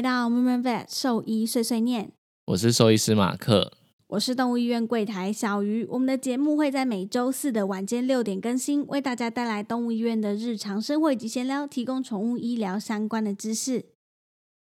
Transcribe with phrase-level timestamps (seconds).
[0.00, 2.10] 来到 Moment Vet 兽医碎碎念，
[2.46, 3.70] 我是兽医师马克。
[4.06, 5.84] 我是动物医院柜台小鱼。
[5.90, 13.84] 我们的节目会在每周四的晚间六点更新，为大家带来动物医院的日常生活以及闲聊，提供宠物医疗相关的知识。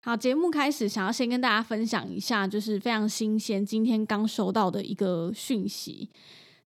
[0.03, 6.11] 好，节目开始，想要先跟大家分享一下，就是非常新鲜，今天刚收到的一个讯息。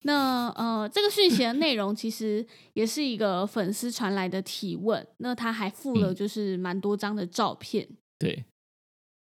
[0.03, 7.85] 那呃，这个讯息的内容其实也是一个粉丝传来的提问，那他还附了就是蛮多张的照片。
[8.17, 8.45] 对，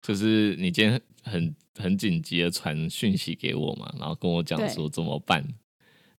[0.03, 5.43] 就是你今天很很紧急的传讯息给我嘛，然后跟我讲说怎么办，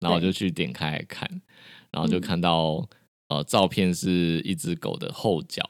[0.01, 1.29] 然后我就去点开来看，
[1.93, 2.89] 然后就看到
[3.29, 5.63] 呃照片是一只狗的后脚，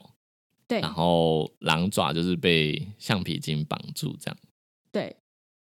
[0.66, 4.36] 对，然后狼爪就是被橡皮筋绑住这样，
[4.92, 5.16] 对，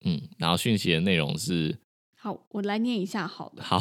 [0.04, 1.78] 嗯，然后讯息的内容是，
[2.18, 3.64] 好，我来念一下好了。
[3.64, 3.80] 好，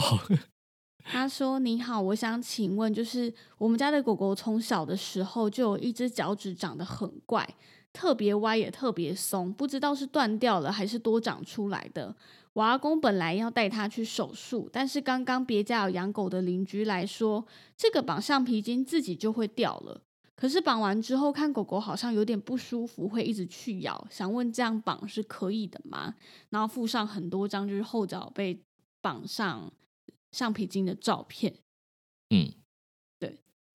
[1.10, 7.48] 他说：“你好，我想请问，就是我们家的狗狗从小的时候就有一只脚趾长得很怪，
[7.98, 12.14] 特别歪也特别松，不知道是断掉了还是多长出来的。
[12.52, 17.44] 我阿公本来要带它去手术，但是刚刚别家有养狗的邻居来说，
[17.76, 20.00] 这个绑橡皮筋自己就会掉了。
[20.36, 24.06] 可是绑完之后，看狗狗好像有点不舒服，会一直去咬。
[24.08, 26.14] 想问这样绑是可以的吗？
[26.50, 28.60] 然后附上很多张就是后脚被
[29.02, 29.72] 绑上。”
[30.30, 31.54] 橡皮筋的照片，
[32.28, 32.52] 嗯，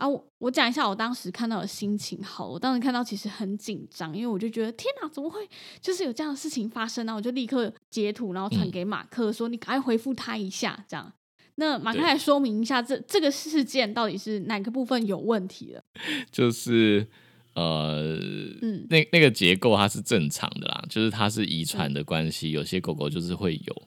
[0.04, 2.22] 啊，我我讲一下我当时看到的心情。
[2.22, 5.48] 好，我当时看到其实很紧张，因为我就觉得天哪，怎么会
[5.80, 7.16] 就是有这样的事情发生呢？
[7.16, 11.14] 我就立刻截图，然后传给马克说：“你赶快回复他一下。”这样，
[11.56, 15.82] 那马克来说明一下这这个事件到底是哪个部分有问题了？
[16.30, 17.08] 就是
[17.54, 18.20] 呃，
[18.62, 23.84] 嗯，那那个结构它是正常的啦，就是它是遗传的关系，有些狗狗就是会有。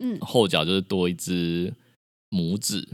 [0.00, 1.72] 嗯，后脚就是多一只
[2.30, 2.88] 拇指，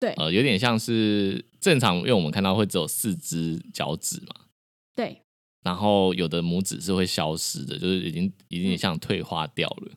[0.00, 4.34] 对，呃，有点像是正常，因为我们看到会只有四只脚趾嘛，
[4.96, 5.22] 对，
[5.62, 9.92] 然后有的拇指是会消失的，就是已经已经像退化掉了，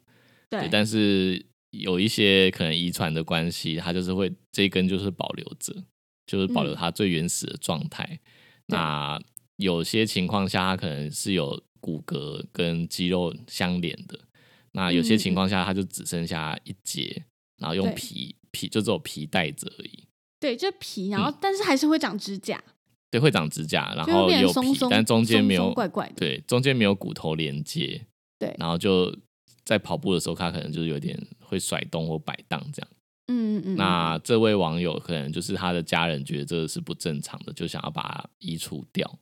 [0.47, 5.73] 对，但是有一些可能遗传的关系，它就是会这一根就是保留着，
[6.27, 8.19] 就是保留它最原始的状态。
[8.67, 9.19] 那
[9.57, 14.19] 有些情况下，它可能是有骨骼跟肌肉相连的。
[14.73, 17.25] 那有些情况下，它就只剩下一节，
[17.57, 20.04] 然后用皮皮就只有皮带着而已。
[20.39, 22.63] 对，就皮，然后但是还是会长指甲。
[23.11, 26.13] 对，会长指甲，然后有皮，但中间没有怪怪的。
[26.17, 28.05] 对，中间没有骨头连接。
[28.37, 29.15] 对，然后就
[29.63, 32.89] 在跑步的时候，它可能就是有点会甩动或摆荡这样。
[33.27, 33.75] 嗯嗯嗯。
[33.77, 39.19] 那这位网友可能就是他的家人觉得这个是不正常的，就想要把它移除掉。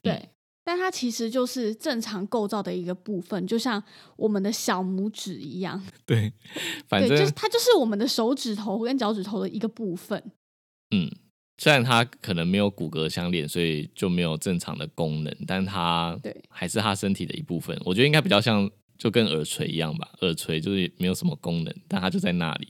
[0.00, 0.28] 对。
[0.64, 3.82] 但它其实就是正常构造的一个部分，就像
[4.14, 5.84] 我们的小拇指一样。
[6.06, 6.32] 对，
[6.86, 10.22] 反正就是它就是我们的手指头跟脚趾头的一个部分。
[10.92, 11.10] 嗯，
[11.58, 17.76] 虽然它可能没有骨骼相连，所以就没有正常的功能，但它对还是它身体的一部分。
[17.84, 22.68] 我觉得应该比较像就跟耳垂一样吧，耳垂就是没有什么功能，但它就在那里。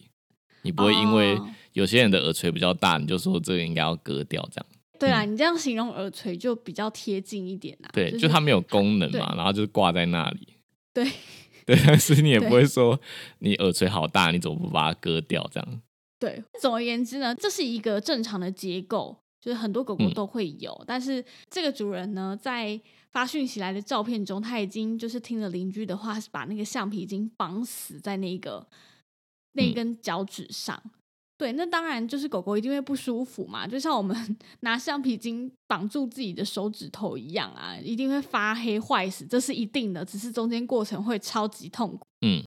[0.62, 1.36] 你不会因为
[1.72, 4.66] 有些人的耳垂比较大，你就说这个应该要割掉这样。
[5.00, 7.90] 对啊，你这样形容耳垂就比较贴近一点啊。
[7.92, 10.54] 对，就它没有功能嘛，然后就是挂在那里。
[10.94, 11.04] 对，
[11.66, 13.00] 对，但是你也不会说
[13.40, 15.44] 你耳垂好大，你怎么不把它割掉？
[15.52, 15.82] 这样。
[16.22, 20.84] 对，总而言之呢，这是一个正常的结构，就是很多狗狗都会有。
[20.86, 28.64] 但是这个主人呢，在发讯息来的照片中，他已经就是听了邻居的话，是把那个橡皮筋绑死在那个
[29.54, 30.80] 那根脚趾上。
[31.36, 40.04] 对，那当然就是狗狗一定会不舒服嘛，就像我们 拿橡皮筋绑住自己的手指头一样啊，一定会发黑坏死，这是一定的。
[40.04, 42.06] 只是中间过程会超级痛苦。
[42.24, 42.40] 嗯，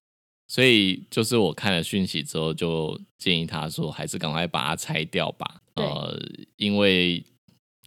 [0.47, 5.62] 所以就是我看了讯息之后，就建议他说，还是赶快把它拆掉吧。
[5.75, 6.19] 呃，
[6.57, 7.24] 因为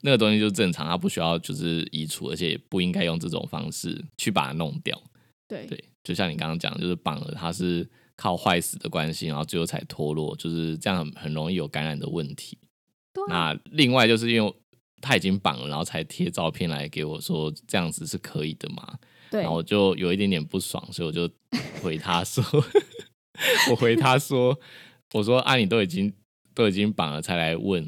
[0.03, 5.01] 那个东西就正常，它不需要就是移除，而且也不应该用这种方式去把它弄掉。
[5.47, 7.89] 对对，就像你刚刚讲，就是绑了它是。
[8.21, 12.59] 靠坏死的关系，然后最后才脱落，就是这样，很很容易有感染的问题。
[13.29, 14.53] 那另外就是因为
[15.01, 18.99] 他已经绑了，然后才贴照片来给我说这样子是可以的嘛？
[19.31, 19.43] 对。
[19.43, 21.29] 然后我就有一点点不爽，所以我就
[21.83, 22.43] 回他说，
[23.71, 24.59] 我回他说，
[25.15, 26.13] 我说啊，你都已经
[26.55, 27.83] 都已经绑了才来问，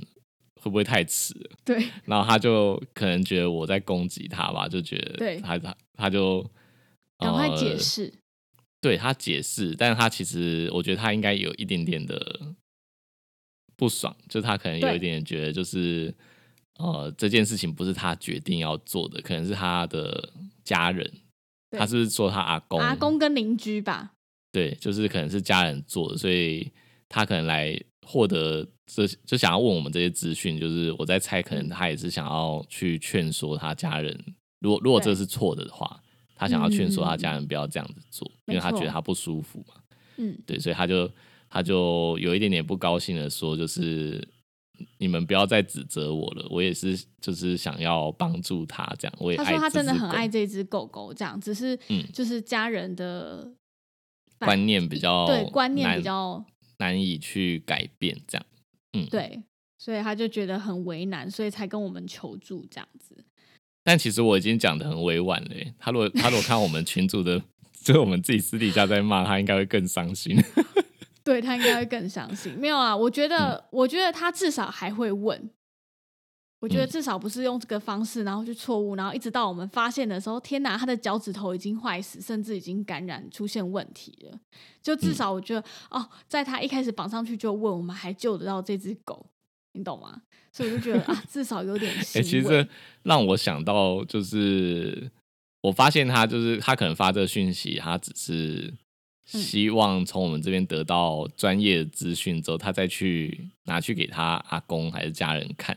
[0.60, 1.50] 会不会太迟了？
[1.64, 6.42] 对 然后他就可能觉得我在攻击他吧，就觉得对他他他就
[7.18, 8.12] 赶快解呃释。
[8.82, 12.54] 对他解释，但是他其实我觉得他应该有一点点的
[13.76, 16.14] 不爽，就他可能有一点点觉得就是
[16.78, 20.32] 呃这件事情不是他决定要做的，可能是他的
[20.64, 21.20] 家人，对
[21.70, 22.80] 他是不是说他阿公？
[22.80, 24.12] 阿公跟邻居吧，
[24.52, 26.70] 对，就是可能是家人做的，所以
[27.08, 34.18] 他可能来获得这就想要问我们这些资讯，就是我在猜，可能嗯他也是想要去劝说他家人，
[34.60, 36.00] 如果如果这是错的话，
[36.34, 39.74] 他想要劝说他嗯家人不要这样子做，因为他觉得他不舒服嘛。
[40.16, 41.10] 嗯，对，所以他就
[41.48, 44.26] 他就有一点点不高兴的说，就是
[44.98, 53.52] 你们不要再指责我了，我也是就是想要帮助他这样，我也他说他真的很爱这只狗狗，这样只是嗯就是家人的
[54.38, 56.44] 反观念比较对观念比难较
[56.78, 58.46] 难以去改变这样。
[58.92, 59.42] 嗯，对，
[59.78, 63.24] 所以他就觉得很为难，所以才跟我们求助这样子。
[63.84, 65.50] 但其实我已经讲的很委婉了。
[65.78, 67.40] 他如果他如果看我们群主的，
[67.82, 70.36] 就是我们自己私底下在骂他，应该会更伤心。
[71.24, 72.52] 对他应该会更相信。
[72.54, 75.50] 没有啊，我觉嗯得，我觉得他至少还会问。
[76.60, 84.38] 我觉得嗯至少不是用这个方式，然后去错误，然后一直到我们发现的时候，天哪，他的脚趾头已经坏死，甚至已经感染出现问题了。
[84.82, 89.24] 就至嗯少我觉得，哦，在他一开始绑上去就问，我们还救得到这只狗，
[89.72, 90.20] 你懂吗？
[90.52, 92.28] 所以我就觉得啊，至少有点哎、 欣慰。
[92.28, 92.68] 其实这
[93.04, 95.10] 让我想到，就是
[95.62, 98.78] 我发现他就是他可能发这个讯息，他只是嗯
[99.38, 105.76] 希望从我们这边得到专业的资讯之后，他再去拿去给他阿公还是家人看。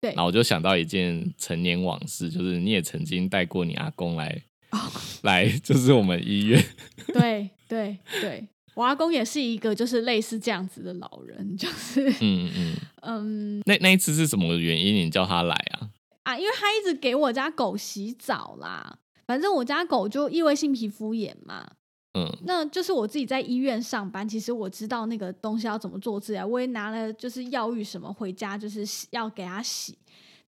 [0.00, 4.78] 对然后我就想到一件陈年往事，就是你也曾经带过你阿公来哦
[5.22, 6.62] 来，就是我们医院。
[7.14, 15.90] 对对对，我阿公也是一个就是类似这样子的老人，就是嗯嗯， 嗯那那一次是什么原因你叫他来啊？
[16.24, 18.98] 啊，因为他一直给我家狗洗澡啦。
[19.26, 21.68] 反正我家狗就异位性皮肤炎嘛，
[22.16, 29.98] 嗯那就是我自己在医院上班，其实我知道那个东西要怎么做治疗，我也拿了就是药浴什么回家，就是洗要给它洗。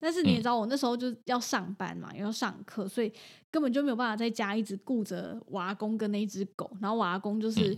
[0.00, 3.12] 但是你也嗯知道，我那时候就要上班嘛，也要上课，所以
[3.50, 6.70] 根本就没有办法在家一直顾着我阿公跟那一只狗。
[6.80, 7.74] 然后我阿公就是，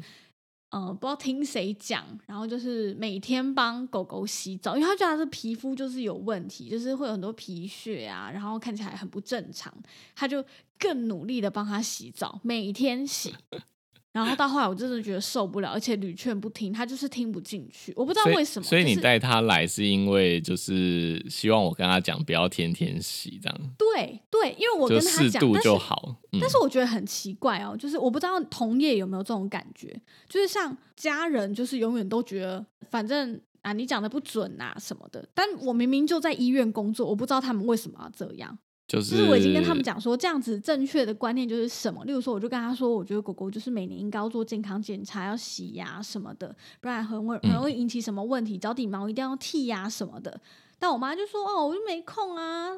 [0.70, 9.72] 嗯呃，不知道听谁讲，然后就是每天帮狗狗洗澡，因为他觉得它的皮肤就是有问题，就是会有很多皮屑啊，然后看起来很不正常，
[10.14, 10.44] 他就
[10.78, 13.34] 更努力的帮它洗澡，每天洗。
[14.12, 18.67] 然后到后来，我真的觉得受不了，而且屡劝不听，他就是听不进去，我不知道为什么。
[18.67, 25.85] 所以你就是带他来是因为就是希望我跟他讲不要天天洗这样，对对，因为我跟他讲，但就是
[26.41, 38.59] 但是我觉得很奇怪哦，就是我不知道同业有没有这种感觉，就是像家人，就是永远都觉得反正啊你讲的不准啊什么的，但我明明就在医院工作，我不知道他们为什么要这样。
[38.90, 42.04] 就就是是我已经跟他们讲说，这样子正确的观念就是什么？
[42.06, 50.40] 例如说，我就跟他说，我觉得狗狗就是每年应该要做健康检查，要洗牙什么的，不然很会很容易引起什么问题，脚底毛一定要剃呀什么的。
[50.81, 52.76] 但我妈就说，哦，我就没空啊，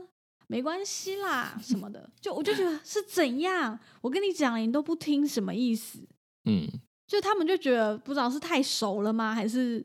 [0.48, 2.10] 没关系啦什么的。
[2.20, 3.78] 就我就觉得是怎样？
[4.02, 5.98] 我跟你讲了，你都不听，什么意思？
[6.44, 6.68] 嗯，
[7.06, 9.82] 就他们就觉得不知道是太熟了吗，还是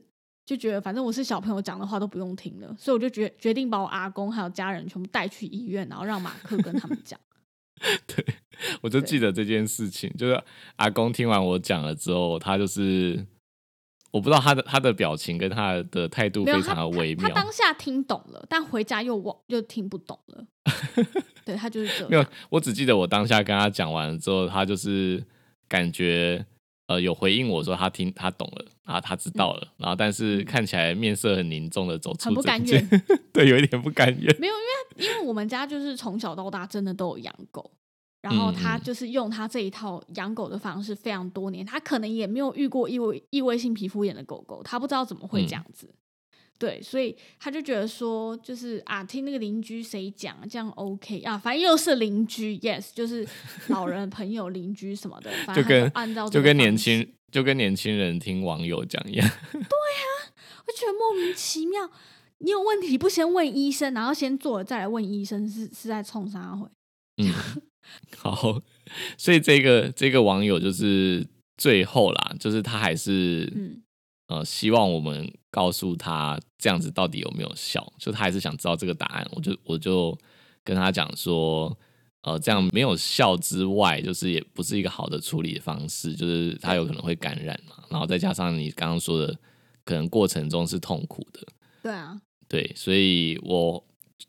[0.48, 7.20] 就觉得反正我是小朋友讲的话都不用听了，所以我就决决定把我阿公还有家人全部带去医院，然后让马克跟他们讲。
[8.08, 8.26] 对
[8.82, 10.42] 我就对记得这件事情，就是
[10.78, 13.28] 阿公听完我讲了之后，他就是
[14.12, 17.36] 我不知道他的他的表情跟他的态度非常的微他，他妙。
[17.44, 20.46] 当下听懂了，但回家又忘又听不懂了。
[21.44, 22.10] 对他就是这样。
[22.10, 25.22] 没有，我只记得我当下跟他讲完了之后，他就是
[25.68, 26.46] 感觉
[26.88, 32.90] 呃有回应我说他听他懂了，然后他知道了，然后但是看起来面色很凝重的走出嗯很不甘愿，
[33.32, 34.40] 对，有一点不甘愿。
[34.40, 37.70] 没有，因为因为我们家就是从小到大真的都有养狗，
[38.22, 45.94] 然后他就是用他这一套养狗的方式非常多年，他可能也没有遇过异位异位性皮肤炎的狗狗，他不知道怎么会这样子。
[46.60, 53.28] 对，所以他就觉得说，就是啊，听那个邻居谁讲，这样 OK 啊，反正又是邻居，yes，就是
[53.68, 60.08] 老人、朋友、邻居什么的，反正他就跟按照就跟年轻就跟年轻人听网友讲一样，对 啊
[60.66, 61.90] 我觉得莫名其妙。
[62.40, 66.68] 你有问题不先问医生，然后先做了再来问医生，是是在冲啥回？
[67.18, 67.34] 嗯，
[68.16, 68.62] 好，
[69.18, 71.26] 所以这个这个网友就是
[71.58, 73.82] 最后啦，就是他还是嗯，
[74.28, 79.28] 呃希望我们告诉他这样子到底有没有效，就他还是想知道这个答案。
[79.32, 80.18] 我就我就
[80.64, 81.76] 跟他讲说，
[82.22, 87.84] 呃这样没有效之外，就是也不是一个好的处理方式，就是他有可能会感染嘛。
[87.90, 89.40] 然后再加上你刚刚说的，
[89.86, 91.42] 可能过程中是痛苦的。
[91.82, 93.82] 对啊，对，所以我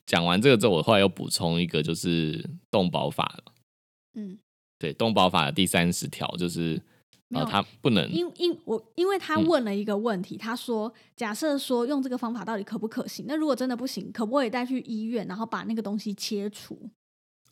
[0.07, 3.53] 讲完这个之后，我后来又补充一个，就是动保法了。
[4.15, 4.39] 嗯，
[4.79, 6.81] 对，动保法的第三十条就是，
[7.31, 13.27] 呃，没有它不能因因我因为他嗯问了一个问题，他说假设说用这个方法到底可不可行？
[13.29, 16.91] 那如果真的不行，可不可以带去医院，然后把那个东西切除？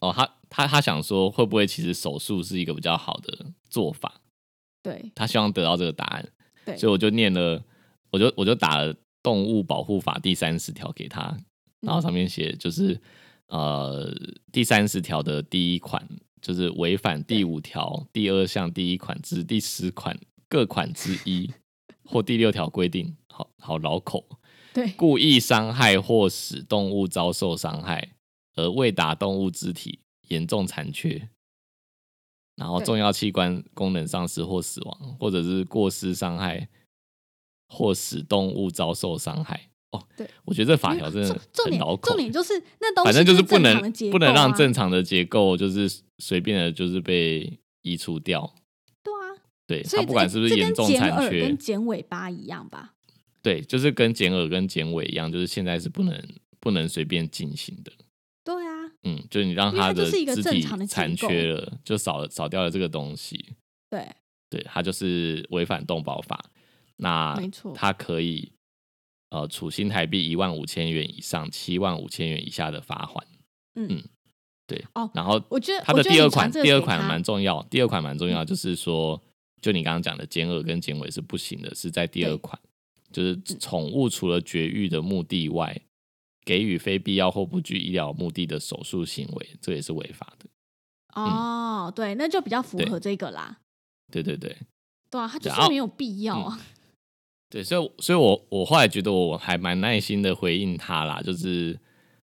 [0.00, 4.20] 哦，他他他想说，会不会其实手术是一个比较好的做法？
[4.82, 6.28] 对他希望得到这个答案，
[6.64, 7.62] 对，所以我就念了，
[8.10, 11.22] 我就我就打了《动物保护法》第三十条给他，
[11.80, 13.00] 然嗯后上面写就是
[13.48, 14.10] 呃
[14.52, 16.06] 第三十条的第一款
[16.46, 20.16] 就是违反第五条第二项第一款至第十款
[20.48, 21.52] 各款之一
[22.04, 24.24] 或第六条规定，好好绕口，
[24.72, 28.12] 对故意伤害或使动物遭受伤害，
[28.54, 29.98] 而未达动物肢体
[30.28, 31.28] 严重残缺，
[32.54, 36.68] 然后重要器官功能丧失或死亡，或者是过失伤害
[37.66, 39.70] 或使动物遭受伤害。
[39.92, 45.88] 哦，对，我觉得这法条真的重重点很绕口重，点就是那东西反正就是是不能不能让正常的结构就是
[46.18, 48.54] 随便的，就是被移除掉。
[49.02, 49.34] 对啊，
[49.66, 52.94] 对，所以它不管是不是严重残缺跟，剪尾巴一样吧？
[53.42, 56.20] 对，就是跟剪耳跟剪尾一样，就是现在是不能
[56.58, 57.92] 不能随便进行的。
[58.42, 63.54] 对啊，嗯，就是你让它的就是一个肢体正常的结残缺了，就少了少掉了这个东西。
[63.88, 64.04] 对，
[64.50, 66.44] 对，它就是违反动保法。
[66.96, 68.50] 那没错它可以
[69.30, 73.26] 呃处新台币一万五千元以上七万五千元以下的罚款。
[73.74, 74.02] 嗯嗯
[74.66, 79.22] 对，哦然后我觉得它的第二款第二款他蛮重要，第二款蛮重要，就是说，
[79.60, 82.58] 就你刚刚讲的减额跟减尾是不行的，是在第二款，
[83.12, 85.80] 就是宠物除了绝育的目的外，
[86.44, 90.46] 给予非必要或不具医疗目的的手术行为，这也是违法的。
[91.14, 93.58] 哦，对，那就比较符合这个啦。
[94.10, 94.56] 对对对。
[95.08, 96.60] 对啊，它就是没有必要啊。
[97.48, 101.78] 对，所以所以我我后来觉得我还蛮耐心的回应他啦，就是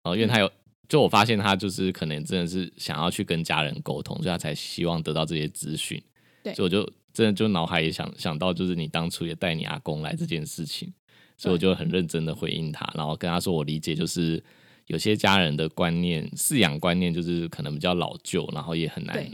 [0.04, 0.52] 呃，因为他有，
[0.90, 6.02] 就我发现他就是可能真的是想要去跟家人沟通，所以他才希望得到这些资讯。
[6.44, 10.94] 对所以我就真的就脑海也想想到，就是你当初也带你阿公来这件事情，
[11.38, 14.44] 所以我就很认真的回应他，然后跟他说我理解，就是
[14.88, 19.26] 有些家人的观念、饲养观念就是可能比较老旧，然后也很难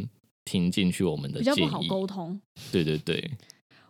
[0.46, 1.90] 听进去我们的比较不好建议。
[1.90, 2.40] 沟通。
[2.72, 3.32] 对对对，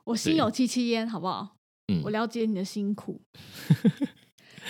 [0.06, 1.56] 我心有戚戚焉，好不好？
[2.00, 2.02] 嗯。
[2.04, 3.22] 我了解你的辛苦。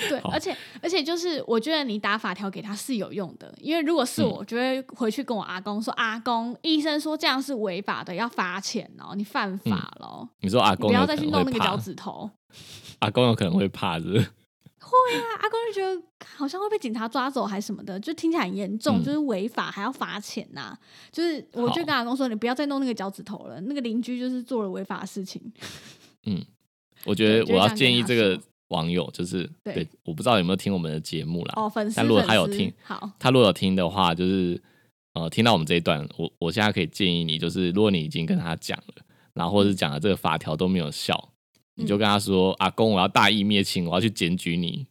[0.09, 4.25] 对，而且而且就是，我觉得你打法条给他是有用的，因为如果是嗯。
[4.25, 12.27] 我，我就会回去跟我阿公说：“阿公，医生说这样是违法的，要罚钱哦，你犯法了，你说阿公不要再去弄那个脚趾头。
[12.99, 14.25] ”阿公有可能会怕，是不是？
[14.79, 19.03] 对啊，阿公就觉得好像会被警察抓走还是什么的，就听起来很严重，嗯。
[19.03, 20.75] 就是违法还要罚钱呐、
[21.11, 25.39] 就是我就跟阿公说，你不要再弄那个脚趾头了，那个邻居就是做了违法的事情。
[27.05, 31.53] 我觉得我要建议这个网友，就是对对，我不知道有没有听我们的节目啦。
[31.55, 34.61] 哦，粉丝，但如果他有听好，他如果有听的话，就是
[35.13, 41.29] 呃，听到我们这一段，我我现在可以建议你，就是如果你已经跟他讲了，然后或者是讲了这个法条都没有效，
[41.75, 44.87] 你就跟他说：“阿公，我要大义灭亲，我要去检举你，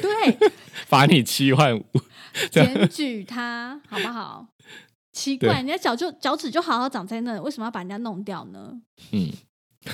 [0.00, 0.50] 对，
[0.86, 1.84] 罚你七万五。
[2.50, 4.46] 检举他好不好？
[5.12, 8.78] 奇怪，人家脚就脚趾就好好长在那，为什么要把人家弄掉呢？”
[9.12, 9.30] 嗯，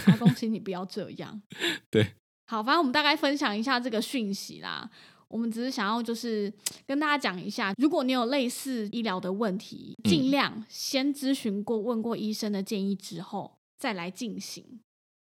[0.07, 1.43] 阿公，请你不要这样。
[1.91, 2.15] 对，
[2.47, 4.91] 好，反正我们大概分享一下这个讯息啦。
[5.29, 6.53] 我们只是想要就是
[6.87, 14.81] 跟大家讲一下，如果你有类似医疗的问题，嗯尽量先咨询过、问过医生的建议之后再来进行。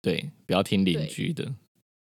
[0.01, 1.45] 对，不要听邻居的，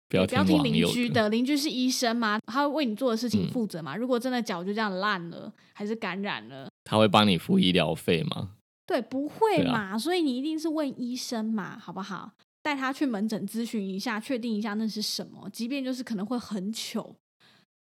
[0.09, 2.41] 不要不要听邻居的，邻居是医生吗？
[2.47, 3.95] 他会为你做的事情嗯负责吗？
[3.95, 8.57] 如果真的脚就这样烂了，还是感染了，他会帮你付医疗费吗？
[8.87, 9.99] 对，不会嘛？
[9.99, 12.33] 所以你一定是问医生嘛，好不好？
[12.63, 15.49] 带他去门诊咨询一下，确定一下那是什么。
[15.53, 17.17] 即便就是可能会很糗，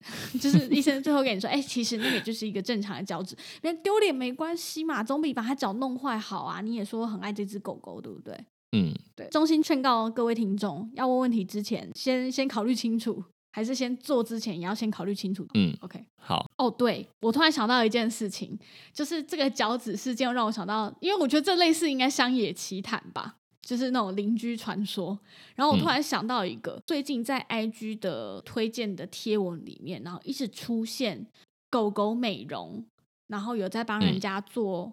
[0.41, 6.61] 就是医生最后跟你说，哎、其实那个就是一个正常的脚趾，别人丢脸没关系嘛，总比把他脚弄坏好啊。
[6.61, 8.39] 你也说很爱这只狗狗，对不对？
[8.73, 13.25] 嗯，对，衷心劝告各位听众，要问问题之前，先先考虑清楚，
[13.57, 15.49] 还是先做之前也要先考虑清楚。
[15.55, 16.05] 嗯，OK。
[16.19, 18.55] 好，哦，对，我突然想到一件事情，
[18.93, 25.19] 就是这个脚趾事件让我想到，因为我觉得这类似应该乡野奇谈吧，就是那种邻居传说。
[25.55, 31.27] 然后我突嗯然想到一个，最近在 IG 的推荐的贴文里面，然后一直出现
[31.71, 32.85] 狗狗美容，
[33.29, 34.93] 然后有在帮人嗯家做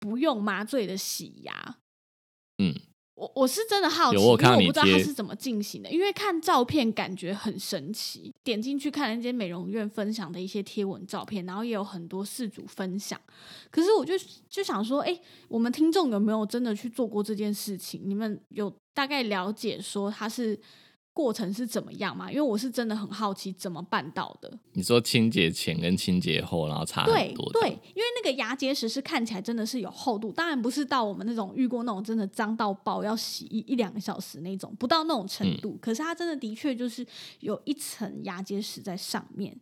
[0.00, 1.76] 不用麻醉的洗牙。
[2.58, 2.74] 嗯，
[3.16, 8.32] 我我是真的好奇，因为我不知道它是怎么进行的，因为看照片感觉很神奇。
[8.44, 13.18] 点进去看那间美容院分享的一些贴文照片，然后也有很多事主分享。
[13.70, 14.12] 可是我就
[14.48, 15.18] 就想说，哎、
[15.48, 18.02] 我们听众有没有真的去做过这件事情？
[18.04, 20.58] 你们有大概了解说它是
[21.16, 22.30] 过程是怎么样嘛？
[22.30, 24.58] 因为我是真的很好奇怎么办到的。
[24.74, 35.78] 你说清洁前跟清洁后，然后差对很多，对，因为那个牙结石是看起来真的是有厚度，当然不是到我们那种遇过那种真的脏到爆要洗一一两个小时那种，不到那种程度。
[35.80, 37.06] 可是它真的的确就是
[37.40, 39.58] 有一层牙结石在上面。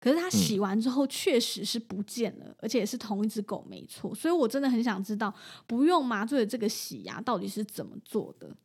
[0.00, 5.32] 可是它洗完之后确实是不见了，而且也是同一只狗没错，所以我真的很想知道
[5.66, 8.56] 不用麻醉的这个洗牙到底是怎么做的。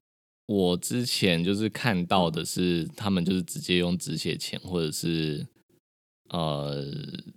[0.45, 5.45] 我之前就是看到的是，他们就是直接用止血钳或者是
[6.29, 6.85] 呃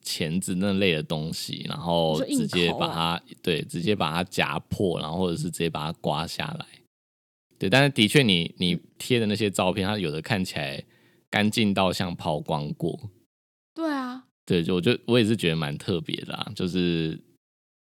[0.02, 6.66] 钳子那类的东西，然后直接把它、对直接把它夹破，然后或者是直接把它刮下来。
[7.58, 10.82] 对，但是的确你，你贴的那些照片，它有的看起来
[11.30, 13.10] 干净到像抛光过。
[13.74, 17.18] 对啊，对，就我就我也是觉得蛮特别的啊，就是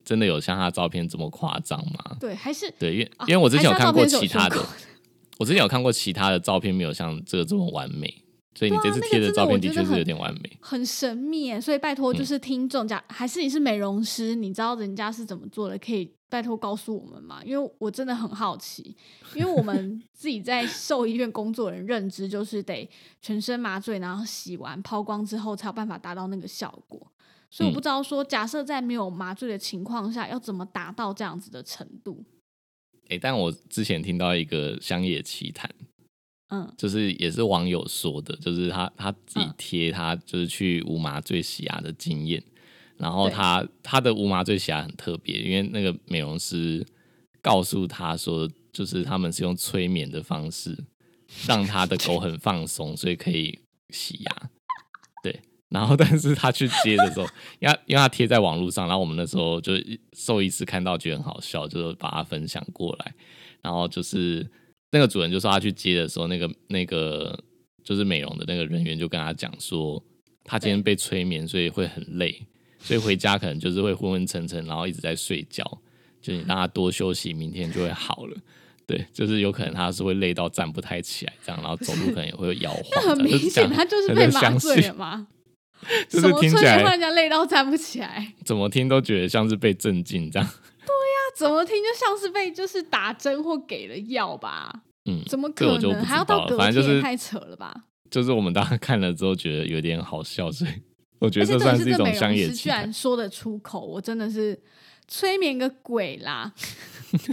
[0.04, 2.16] 真的有像他照片这么夸张吗？
[2.20, 4.64] 对，还是对，因为啊因为我之前有看过其他的
[5.38, 8.22] 我之前有看过其他的照片，没有像这个这么完美，
[8.54, 10.58] 所以你这次贴的照片的确是有点完美。
[10.60, 17.40] 很神秘耶，所以拜托，嗯就是听众假、还是你是美容师，你知道人家是怎么做的，可以拜托告诉我们吗？
[17.44, 18.96] 因为我真的很好奇，
[19.34, 22.88] 因为我们 自己在兽医院工作人认知就是得
[23.20, 27.00] 全身麻醉，然后洗完抛光之后才有办法达到那个效果。
[27.50, 32.24] 所以我嗯不知道说，假设在没有麻醉的情况下，要怎么达到这样子的程度？
[33.08, 35.70] 哎、但我之前听到一个乡野奇谈，
[36.48, 42.42] 嗯，就是也是网友说的，就是他他自己嗯贴他就是去无麻醉洗牙的经验，
[42.96, 46.86] 然后他他的无麻醉洗牙很特别，因为那个美容师
[47.42, 50.76] 告诉他说，就是他们是用催眠的方式
[51.46, 53.58] 让他的狗很放松，所以可以
[53.90, 54.50] 洗牙。
[55.74, 57.26] 对，然后但是他去接的时候，
[57.58, 59.72] 因为因为他贴在网络上，然后我们那时候就
[60.12, 63.12] 兽医师看到觉得很好笑，就是把它分享过来，
[63.60, 64.48] 然后就是
[64.92, 67.38] 那个主人就说他去接的时候，那个那个
[67.82, 70.02] 就是美容的那个人员就跟他讲说，
[70.44, 72.40] 他今天被催眠，所以会很累，
[72.78, 75.64] 所以回家可能就是会昏昏沉沉，然后一直在睡觉，
[76.22, 78.36] 就你让他多休息，明天就会好了。
[78.86, 83.08] 对，就是有可能他是会累到站不太起来，这样，然后走路可能也会摇晃那。
[83.08, 85.26] 很明显，他就是被麻醉了了，嘛。
[86.08, 88.32] 就是什么催听起来眠会让人家累到站不起来？
[88.44, 90.48] 怎么听都觉得像是被镇静这样。
[90.48, 94.72] 对呀怎么听就像是被就是打针或给了药吧？
[95.06, 96.04] 嗯，怎么可能？
[96.04, 97.74] 还要到隔了反正就是天太扯了吧？
[98.10, 100.70] 就是我们大家看了之后觉得有点好笑，所以
[101.18, 102.68] 我觉得这算是一种乡野容师居。
[102.68, 104.58] 然说得出口，我真的是
[105.08, 106.52] 催眠个鬼啦！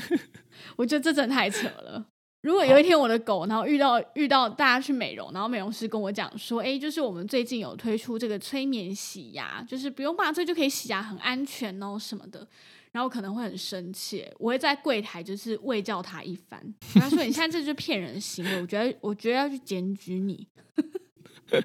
[0.77, 2.05] 我觉得这真的太扯了。
[2.41, 12.47] 如果有一天我的狗，然后遇到遇到大家去美容，然后美容师跟我讲说，哎，就是我们最近有推出这个催眠洗牙，就是不用麻醉就可以洗牙，很安全哦什么的。
[12.91, 16.59] 然后可能会很生气，我会在柜台就是喂教他一番，
[16.93, 20.45] 跟他说：“你现在这就是骗人的行为，我觉得我觉得要去检举你。”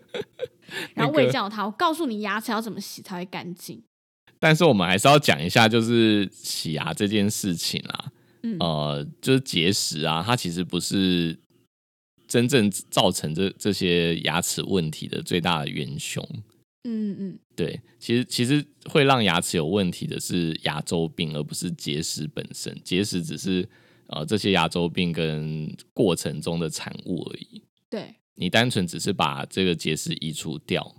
[0.94, 3.82] 然后喂教他，我告诉你牙齿要怎么洗才会干净。
[4.38, 8.12] 但是我们还是要讲一下，就是洗牙这件事情啦。
[8.52, 11.38] 嗯呃，就是结石啊，它其实不是
[12.28, 16.26] 真正造成这这些牙齿问题的最大的元凶。
[16.88, 22.78] 嗯嗯，对，其实其实会让牙齿有问题的是牙周病，而不是结石本身。
[22.85, 23.68] 结石只是
[24.06, 27.61] 呃这些牙周病跟过程中的产物而已。
[27.90, 30.94] 对，你单纯只是把这个结石移除掉，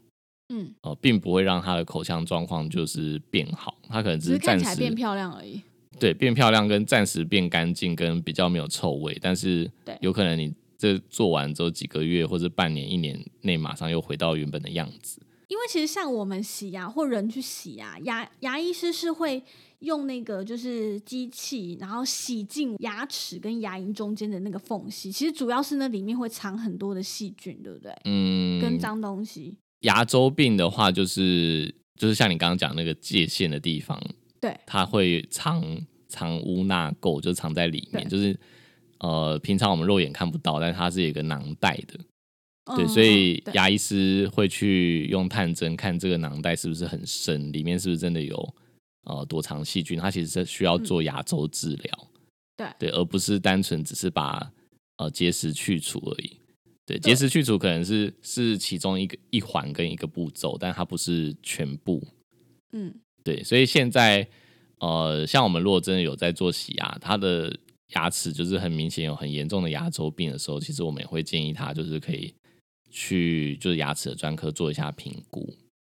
[0.49, 5.62] 嗯，呃，并不会让它的口腔状况就是变好，它可能只只是看暂时起来变漂亮而已。
[5.99, 9.69] 对变漂亮，跟暂时变干净，跟比较没有臭味，但是
[10.01, 15.21] 有可能你这做完之后几个月或者半年、一年内马上又回到原本的样子。
[15.47, 19.41] 因为其实像我们洗牙或人去洗牙，牙牙医师是会
[19.79, 25.10] 用那个就是机器，然后洗进牙齿跟牙龈中间的那个缝隙。
[25.10, 27.91] 其实主要是那里面会藏很多的细菌，对不对？
[28.03, 29.55] 嗯，跟脏东西。
[29.81, 33.97] 牙周病的话，就是就是像你刚刚讲那个界限的地方，
[34.39, 35.63] 对，它会藏
[36.08, 38.38] 藏污纳垢，就藏在里面，就是
[39.00, 41.97] 呃，平常我们肉眼看不到，但是它是有一个囊袋的，
[42.76, 48.56] 对，嗯所以牙医师会去用探针看这个囊袋是不是很深，里面是不是真的有
[49.04, 52.08] 呃躲藏细菌，它其实是需要做牙周治疗，
[52.56, 52.67] 对。
[52.80, 54.52] 对，而不是单纯只是把
[54.97, 56.39] 呃结石去除而已。
[56.86, 57.00] 对，对。
[57.00, 62.02] 结石去除可能是是其中一个一环跟一个步骤，但它不是全部。
[62.71, 62.93] 嗯，
[63.27, 64.25] 对，所以现在
[64.79, 67.53] 呃，像我们如果真的有在做洗牙，它的
[67.89, 72.33] 牙齿就是很明显有很严重的牙周病的时候，其实我们也会建议他就是可以
[72.89, 75.53] 去就是牙齿的专科做一下评估，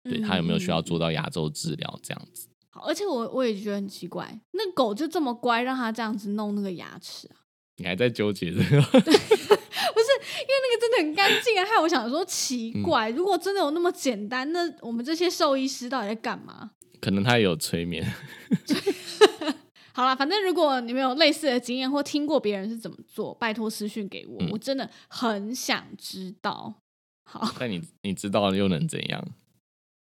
[0.04, 2.48] 对他有没有需要做到牙周治疗这样子。
[2.70, 7.44] 好，而且我我也觉得很奇怪，那狗就这么乖，让它这样子弄那个牙齿啊？
[7.76, 8.64] 你还在纠结这个？
[8.64, 10.10] 不是，
[10.40, 16.72] 因为那个真的很干净啊，害我想说奇怪，如果真的有那么简单，那我们这些兽医师到底在干嘛？
[17.00, 18.06] 可能他也有催眠。
[19.94, 26.74] 好了，反正如果你们有类似的经验或听过别人是怎么做，拜托私讯给我，我真的很想知道。
[27.26, 29.28] 好，但你你知道了又能怎样？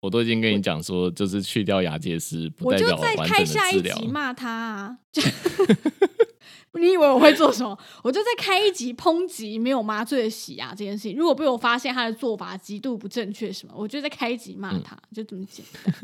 [0.00, 3.96] 我都已经跟你讲说，就是去掉牙结石，不代表完整的治疗。
[4.10, 4.98] 骂他啊！
[6.80, 7.78] 你以为我会做什么？
[8.02, 11.14] 我就在开一集抨击没有麻醉的洗牙这件事情。
[11.14, 15.94] 如果被我发现他的做法极度不正确，什么，我就在开一集骂他，就这么简单。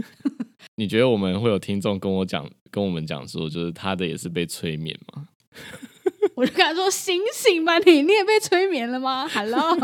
[0.77, 5.29] 你觉得我们会有听众跟我讲，跟我们讲说，就是他的也是被催眠吗？
[6.35, 9.77] 我就跟他说：“醒醒吧，你你也被催眠了吗？”Hello，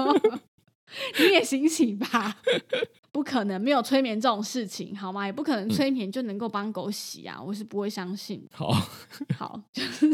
[1.19, 2.37] 你也醒醒吧！
[3.11, 5.27] 不可能没有催眠这种事情，好吗？
[5.27, 7.43] 也不可能催眠就能够帮狗洗啊！
[7.43, 8.47] 我是不会相信。
[8.53, 8.71] 好
[9.37, 10.07] 好，就是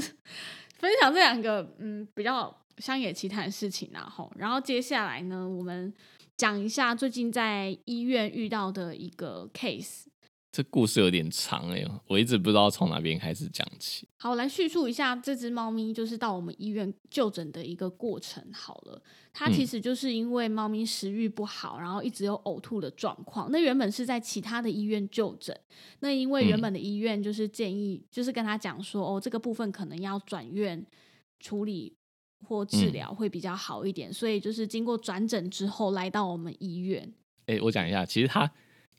[0.79, 5.93] 分享这两个嗯比较乡野奇谈的事情，然后然后接下来呢，我们
[6.37, 10.05] 讲一下最近在医院遇到的一个 case。
[10.53, 14.09] 这故事有点长哎，我一直不知道从哪边开始讲起。
[14.17, 18.45] 好，来叙述一下这只猫咪就是到我们医院就诊的一个过程。
[18.53, 19.01] 好了，
[19.33, 23.49] 它其实就是因为猫咪食欲不好，然后一直有呕吐的状况。
[23.53, 25.57] 那原本是在其他的医院就诊，
[26.01, 30.85] 那因为原本的医院就是建议，就是跟他讲说，哦，这个部分可能要转院
[31.39, 31.95] 处理
[32.45, 37.15] 或治疗会比较好一点，所以就是经过转诊之后来到我们医院。
[37.47, 38.51] 哎，我讲一下，其实他。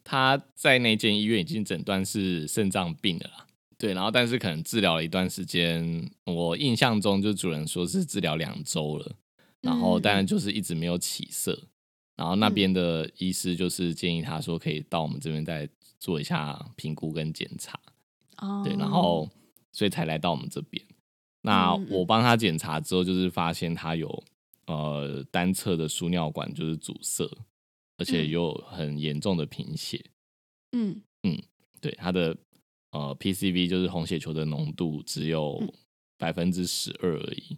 [0.04, 9.16] 他在那间医院已经诊断是肾脏病了啦，对，然后但是可能治疗了一段时间，我印象中就主人说是治疗两周了，
[9.62, 11.68] 然后当然就是一直没有起色，
[12.16, 15.68] 然后那边的医师就是建议他说可以到我们这边再
[16.00, 17.80] 做一下评估跟检查，
[18.38, 19.30] 哦，对，然后
[19.72, 20.84] 所以才来到我们这边。
[21.44, 24.24] 那我帮他检查之后，就是发现他有
[24.68, 27.28] 呃单侧的输尿管就是阻塞。
[27.98, 30.04] 而且有很严重的贫血，
[30.72, 31.02] 嗯。
[31.24, 31.38] 嗯，
[31.80, 32.36] 对，他的
[32.92, 35.62] 呃 PCV 就是红血球的浓度只有
[36.18, 37.58] 百分之十二而已，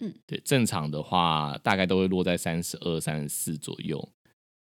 [0.00, 4.12] 嗯，对，正常的话大概都会落在三十二、三十四左右，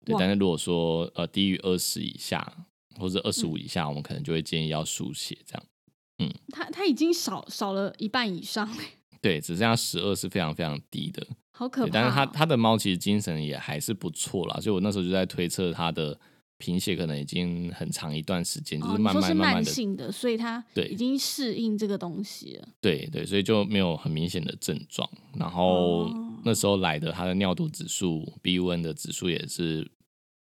[0.04, 0.36] 对，但是。
[0.36, 2.66] 如果说呃低于二十以下
[3.00, 5.66] 或者二十五以下，我们可能就会建议要输血这样，
[6.18, 8.68] 嗯，他他已经少少了一半以上，
[9.20, 11.26] 对，只剩下十二是非常非常低的。
[11.58, 11.90] 好可怕！
[11.90, 16.20] 但是他他的猫其实精神也还是不错啦，所以我那时候就在推测它的
[16.58, 19.64] 贫血可能已经很长一段时间，就是慢慢慢慢
[19.96, 22.68] 的，所以它对已经适应这个东西了。
[22.78, 25.08] 对对，所以就没有很明显的症状。
[25.38, 26.10] 然后
[26.44, 29.90] 那时候来的，它的尿毒指数、BUN 的指数也是，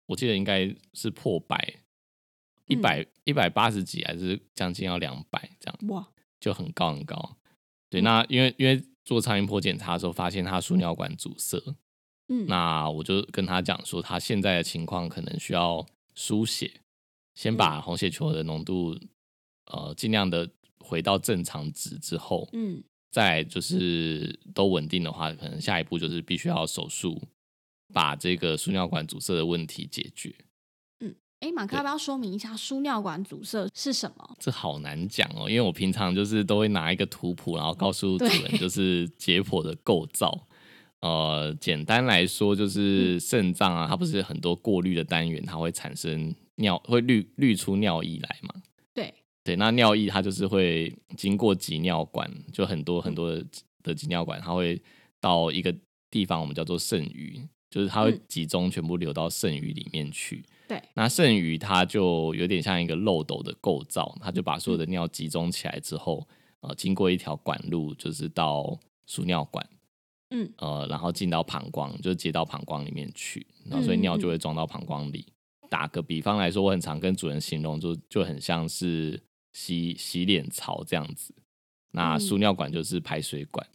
[0.04, 1.76] 我记得应该是破百，
[2.66, 6.06] 一百一百八十几，还是将近要两百这样，哇，
[6.38, 7.38] 就很高很高。
[7.88, 8.82] 对，那因为因为。
[9.10, 11.60] 做超音波检查的时候，发现他输尿管阻塞。
[12.28, 16.70] 嗯，那我就跟他讲说，他现在的情况可能需要输血，
[17.34, 18.96] 先把红血球的浓度
[19.66, 27.20] 呃尽量的回到正常值之后，嗯，再就是都稳定的话，可能下一步就是必须要手术，
[27.92, 30.32] 把这个输尿管阻塞的问题解决。
[31.40, 34.36] 哎，马克要不要说明一下输尿管阻塞是什么？
[34.38, 40.46] 这好难讲哦，因为我平常就是都会拿一个图谱，然后告诉主人就是解剖的构造。
[41.00, 48.62] 呃，简单来说就是肾脏啊，它不是很多过滤的单元，它会产生尿，会滤滤出尿液来嘛？
[48.92, 53.42] 对对，那尿液它就是会经过集尿管，就很多很多的
[53.82, 54.78] 的集尿管，它会
[55.18, 55.74] 到一个
[56.10, 60.44] 地方，我们叫做肾盂，就是它会集中全部流到肾盂里面去。
[60.70, 66.24] 对，那剩余它就有点像一个漏斗的构造，它就把所有的尿集中起来之后，
[66.60, 69.68] 呃，经过一条管路，就是到输尿管，
[70.30, 75.26] 嗯，呃，然后进到膀胱，就接到膀胱里面去，然后所以尿就会装到膀胱里。
[75.68, 79.20] 打个比方来说，我很常跟主人形容，就就很像是
[79.52, 81.34] 洗洗脸槽这样子，
[81.90, 83.66] 那输尿管就是排水管。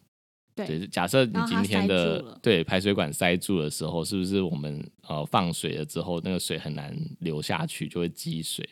[0.55, 8.67] 对，假设你今天的对排水管塞住的时候，是不是我们呃放水了之后，那个水很难流下去，就会积水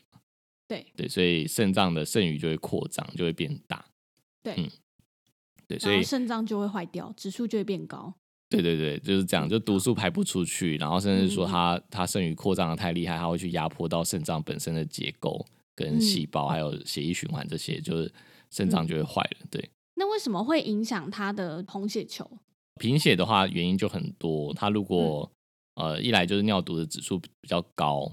[0.65, 3.83] 对对，所以肾脏的剩余就会扩张，就会变大。
[4.41, 4.69] 对，嗯，
[5.67, 8.13] 对，所以肾脏就会坏掉，指数就会变高。
[8.49, 18.09] 对对对，就是这样，就毒素排不出去，然后甚至说它它剩余扩张的太厉害，它会去压迫到肾脏本身的结构跟细胞，还有血液循环这些，就是
[18.49, 19.47] 肾脏就会坏了。
[19.51, 19.69] 对。
[19.95, 22.29] 那为什么会影响他的红血球？
[22.79, 24.53] 贫血的话，原因就很多。
[24.53, 25.31] 他如果、
[25.75, 28.11] 呃一来就是尿毒的指数比较高，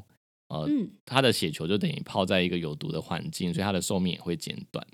[0.49, 4.87] 呃，嗯它的血球就等于泡在一个有毒的环境，所以他的寿命也会减短。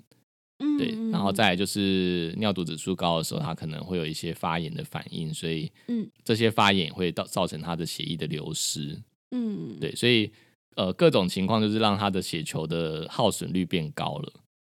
[0.59, 8.97] 嗯，对，嗯然后再来就是尿毒指数高的时候，他可能会有一些发炎的反应，所以嗯这些发炎会造造成他的血液的流失。
[9.31, 10.31] 嗯，对，所以
[10.75, 14.33] 呃各种情况就是让他的血球的耗损率变高了。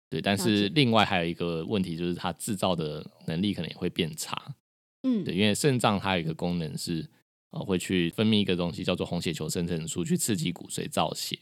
[0.09, 4.55] 对，但是另外还有一个问题就是它制造的能力可能也会变差。
[5.03, 7.07] 嗯对，因为肾脏它有一个功能是
[7.51, 11.37] 呃会去分泌一个东西叫做红血球生成素，去刺激骨髓造血。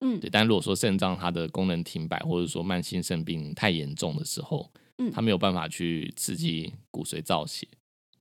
[0.00, 7.66] 嗯对，但如果说肾脏它的功能停摆，或者说慢性肾病太严重的时候，嗯它没有办法去刺激骨髓造血，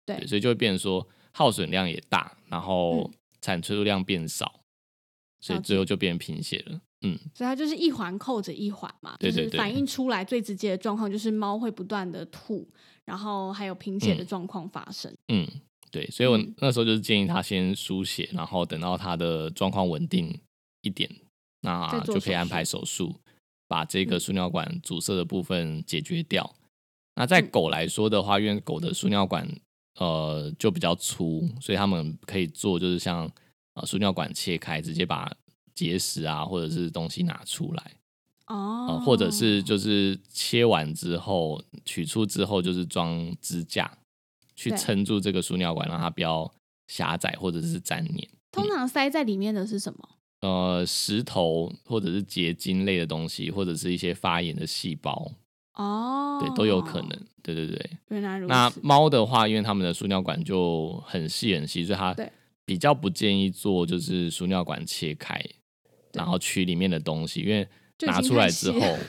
[0.06, 4.62] 对所以就会变成说耗损量也大，然后嗯产出量变少，
[5.40, 6.82] 所以最后就变成贫血了。
[7.02, 12.68] 嗯，所以它就是一环扣着一环嘛，对对对就是反映出来最直接的状况就是猫会不断的吐，
[13.06, 15.16] 然后还有贫血的状况发生。
[15.28, 15.48] 嗯，
[15.92, 16.56] 对，所以我嗯。
[16.58, 20.40] 那时候就是建议他先输血，然后等到他的状况稳定
[20.82, 21.10] 一点，
[21.62, 23.16] 那就可以安排手术，
[23.68, 24.20] 把这个嗯。
[24.20, 26.56] 输尿管阻塞的部分解决掉。
[27.16, 29.48] 那在嗯狗来说的话，因为狗的输尿管
[30.00, 33.32] 呃就比较粗，所以他们可以做就是像
[33.74, 35.32] 啊输尿管切开，直接把
[35.78, 37.92] 结石啊或者是东西拿出来。
[38.48, 43.98] 哦、呃，或者是就是切完之后取出之后，就是装支架
[44.56, 46.52] 去对撑住这个输尿管，让它不要
[46.88, 48.28] 狭窄或者是粘黏。
[48.52, 50.10] 通常塞在里面的是什么？
[50.40, 55.32] 呃，石头或者是结晶类的东西，或者是一些发炎的细胞，
[55.74, 57.20] 哦，对，都有可能。。
[57.44, 57.90] 对对对。
[58.10, 58.50] 原来如此。
[58.54, 62.16] 那猫的话，因为它们的输尿管就很细很细，所以它
[62.66, 65.42] 比较不建议做就是输尿管切开，
[66.18, 67.66] 然后取里面的东西，因为
[68.02, 69.00] 拿出来之后了，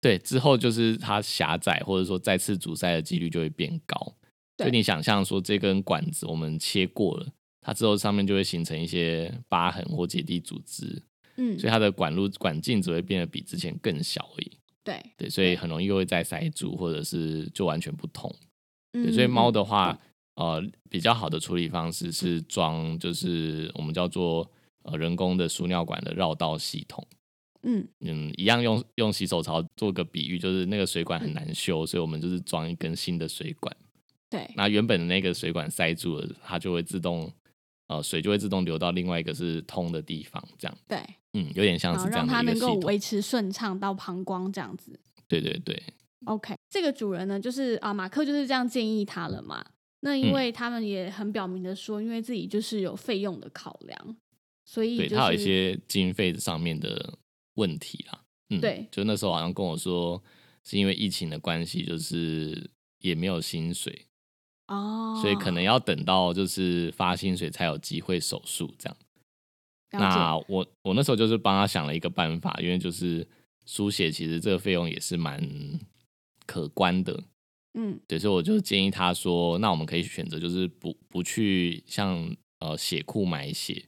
[0.00, 4.14] 对，之后就是它狭窄或者说再次阻塞的几率就会变高。
[4.58, 7.26] 所以你想象说这根管子我们切过了，
[7.60, 11.02] 它之后上面就会形成一些疤痕或结缔组织，
[11.36, 14.50] 嗯，所以它的管路管径只会变得比之前更小而已。
[14.82, 18.34] 对对，所以很容易又会再塞住，或者是就完全不通。
[18.92, 19.98] 对，嗯所以猫的嗯话，
[20.36, 24.48] 呃，比较好的处理方式是装，就是我们叫做
[24.86, 27.06] 呃人工的输尿管的绕道系统。
[27.62, 33.76] 嗯嗯，一样用用洗手槽做个比喻，就是那个水管很难修，所以我们就是装一根新的水管。
[34.30, 37.32] 对那原本的那个水管塞住了，它就会自动
[37.88, 40.78] 呃水就会自动流到另外一个是通的地方，这样。
[40.86, 40.98] 对，
[41.32, 42.88] 嗯，有点像是这样让它能够的一个系统。
[42.88, 44.98] 维持顺畅到膀胱这样子。
[45.26, 45.82] 对对对
[46.26, 49.64] ，OK，这个主人呢，就是啊，马克就是这样建议他了嘛。
[50.00, 54.16] 那因嗯为他们也很表明的说，因为自己就是有费用的考量，
[54.66, 57.18] 所以对，他有一些经费上面的
[57.54, 58.24] 问题啦。
[58.50, 60.22] 嗯，对就那时候好像跟我说，
[60.64, 62.68] 是因为疫情的关系，就是
[63.00, 64.06] 也没有薪水，
[64.68, 68.96] 哦，所以可能要等到就是发薪水才有机会手术这样。
[69.92, 73.26] 那我我那时候就是帮他想了一个办法，因为就是
[73.64, 75.40] 输血其实这个费用也是蛮
[76.44, 77.24] 可观的，
[77.74, 83.86] 嗯对，所以我就建议他说，那我们可以选择就是不不去像呃血库买血，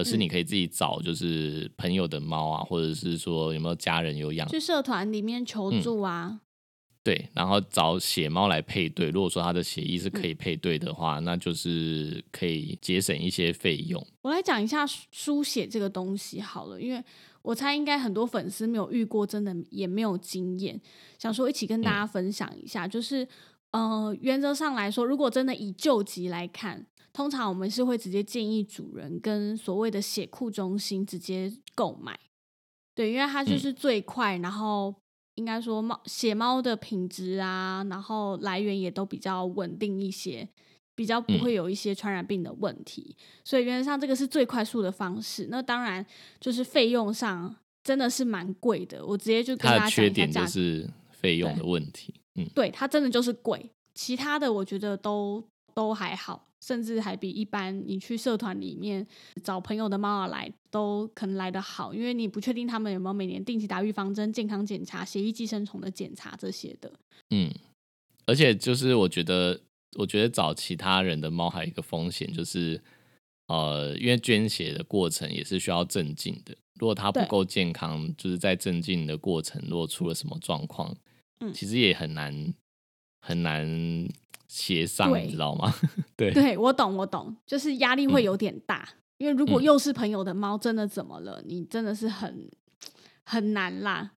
[0.00, 6.40] 而是嗯你可以自己找就是朋友的猫啊，或者是说有没有家人有养去社团里面求嗯助啊。
[7.02, 9.08] 对，然后找血猫来配对。
[9.08, 14.06] 如果说它的血液是可嗯以配对的话，那就是可以节省一些费用。
[14.20, 17.02] 我来讲一下书书写这个东西好了，因为
[17.40, 20.78] 我猜应该很多粉丝没有遇过，真的也没有经验，
[21.18, 22.86] 想说一起跟大家分享一下。
[22.86, 23.26] 就是
[23.70, 32.18] 呃，原则上来说，如果真的以救急来看，通常我们是会直接建议主人跟所谓的血库中心直接购买，
[32.94, 34.94] 对，因为它就是最快，然后。
[35.36, 40.46] 应该说猫血猫的品质啊，然后来源也都比较稳定一些，
[40.94, 43.16] 比较不嗯会有一些传染病的问题。
[43.42, 45.46] 所以原则上这个是最快速的方式。
[45.48, 46.04] 那当然
[46.40, 50.46] 就是费用上真的是蛮贵的，我直接就跟大家讲一下缺点价格。
[50.46, 52.12] 就是费用的问题。
[52.34, 55.42] 嗯，对，它真的就是贵，其他的我觉得都
[55.74, 59.06] 都还好，甚至还比一般你去社团里面
[59.42, 66.92] 找朋友的猫儿来都可能来得好，因为你不确定他们有没有每年定期打预防针、健康检查、协议寄生虫的检查这些的。
[67.30, 67.52] 嗯，
[68.26, 69.60] 而且就是我觉得，
[69.96, 72.80] 我觉得找其他人的猫还有一个风险，就是
[73.48, 76.56] 呃，因为捐血的过程也是需要镇静的。
[76.78, 80.96] 如果它不够健康，就是在镇静的过程，如果出了什么状况，
[81.40, 82.54] 嗯其实也很难
[83.20, 83.64] 很难
[84.48, 85.72] 协商，你知道吗？
[86.16, 91.42] 对对我懂，我懂，就是压力会嗯有点大，因为如果嗯又是朋友的猫，真的怎么了？
[91.46, 92.50] 你真的是很
[93.24, 94.12] 很难啦。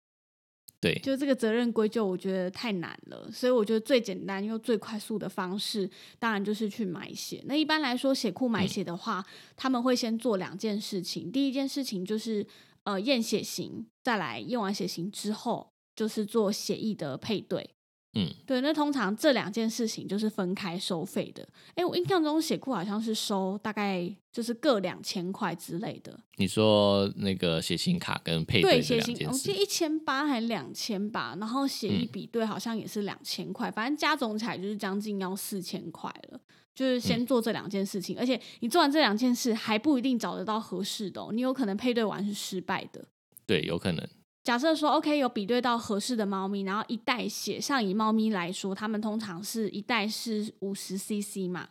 [0.81, 5.89] 对，就这个责任归咎，我觉得太难了，所以我觉得最简单又最快速的方式，
[6.19, 7.41] 当然就是去买血。
[7.45, 11.31] 那一般来说，血库买血的话，他们会先做两件事情。
[11.31, 12.45] 第一件事情就是
[12.83, 17.69] 呃验血型，再来验完血型之后，就是做血液的配对。
[18.15, 21.47] 嗯，对，那通常这两件事情就是分开收费的。
[21.75, 26.19] 哎，我印象中血库好像是收大概就是各两千块之类的。
[26.35, 36.39] 你说那个写型卡跟配对血型，我记得一千八还两千吧，然后血液比对好像也是两千块，反正加总起来就是将近要四千块了。
[36.75, 43.05] 就是先做这两件事情，而且你做完这两件事还不一定找得到合适的，你有可能配对完是失败的。
[43.45, 44.07] 对，有可能。
[44.43, 51.69] 假设说，OK，有比对到合适的猫咪，然后一袋血，像以猫咪来说，它们通常是一袋是五十 CC 嘛。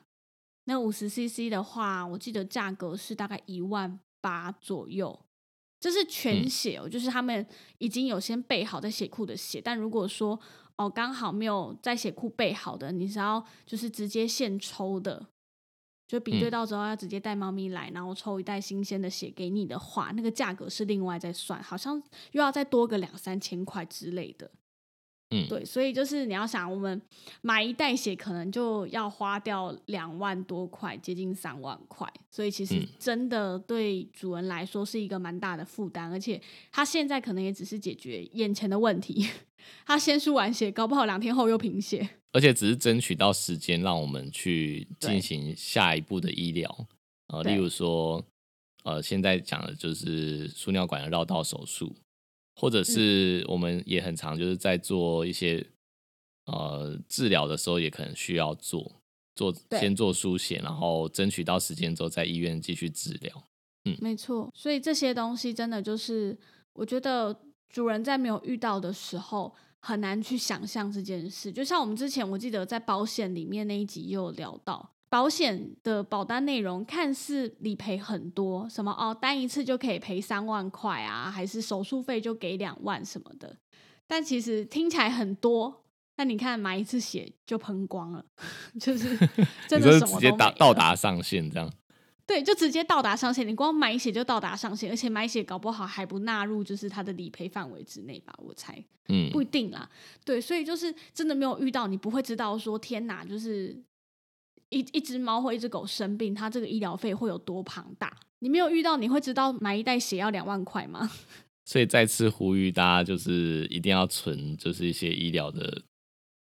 [0.64, 5.20] 那五十 CC 的话，我记得价格是大概一万八左右，
[5.78, 9.60] 这是全血哦，就是他们已经有先备好在血库的血。
[9.60, 10.38] 但如果说
[10.76, 15.26] 哦刚好没有在血库备好的，你是要就是直接现抽的。
[16.12, 21.96] 就比对到之后要直接带猫咪来，然后抽一袋新鲜的血给你的话，那个价格是另外再算，好像
[22.32, 24.50] 又要再多个两三千块之类的。
[25.32, 27.00] 嗯，对，所以就是你要想，我们
[27.40, 36.40] 买一袋血可能就要花掉两万多块，接近三万块，所以其实真的对主人来说是一个蛮大的负担，而且
[36.70, 39.26] 他现在可能也只是解决眼前的问题，
[39.86, 42.08] 他先输完血，搞不好两天后又贫血。
[42.32, 46.86] 而且只是争取到时间，让我们去进行下一步的医疗，
[47.28, 48.24] 呃，例如说，
[48.84, 51.94] 呃，现在讲的就是输尿管的绕道手术，
[52.54, 55.66] 或者是我们也很常就是在做一些
[56.46, 59.00] 呃治疗的时候，也可能需要做
[59.34, 63.48] 做先做输血，然后争取到时间之后，在医院继续治疗。
[63.84, 66.38] 嗯，没错，所以这些东西真的就是
[66.72, 67.36] 我觉得
[67.68, 69.54] 主人在没有遇到的时候。
[69.84, 83.54] 很难去想象这件事，就像我们之前我记得在保险里面那一集也有聊到，保险的保单内容看似理赔很多，什么哦单一次就可以赔三万块啊，还是手术费就给两万什么的，
[84.06, 85.84] 但其实听起来很多，
[86.16, 88.24] 那你看买一次血就喷光了，
[88.80, 89.14] 就是
[89.68, 91.70] 真的什么直接达到达上限这样。
[92.24, 98.32] 对，就直接到达上限，你光买血就到达上限，而且买血搞不好还不纳入就是它的理赔范围之内吧？
[98.38, 99.86] 我猜，嗯，不一定啦。
[100.24, 103.76] 对，所以就是真的没有遇到，你不会知道说天哪，就是
[104.72, 108.12] 一一只猫或一只狗生病，它这个医疗费会有多庞大。
[108.40, 111.08] 你没有遇到，你会知道买一袋血要两万块吗？
[111.64, 115.82] 所以再次呼吁大家，就是一定要存，就是一些医疗的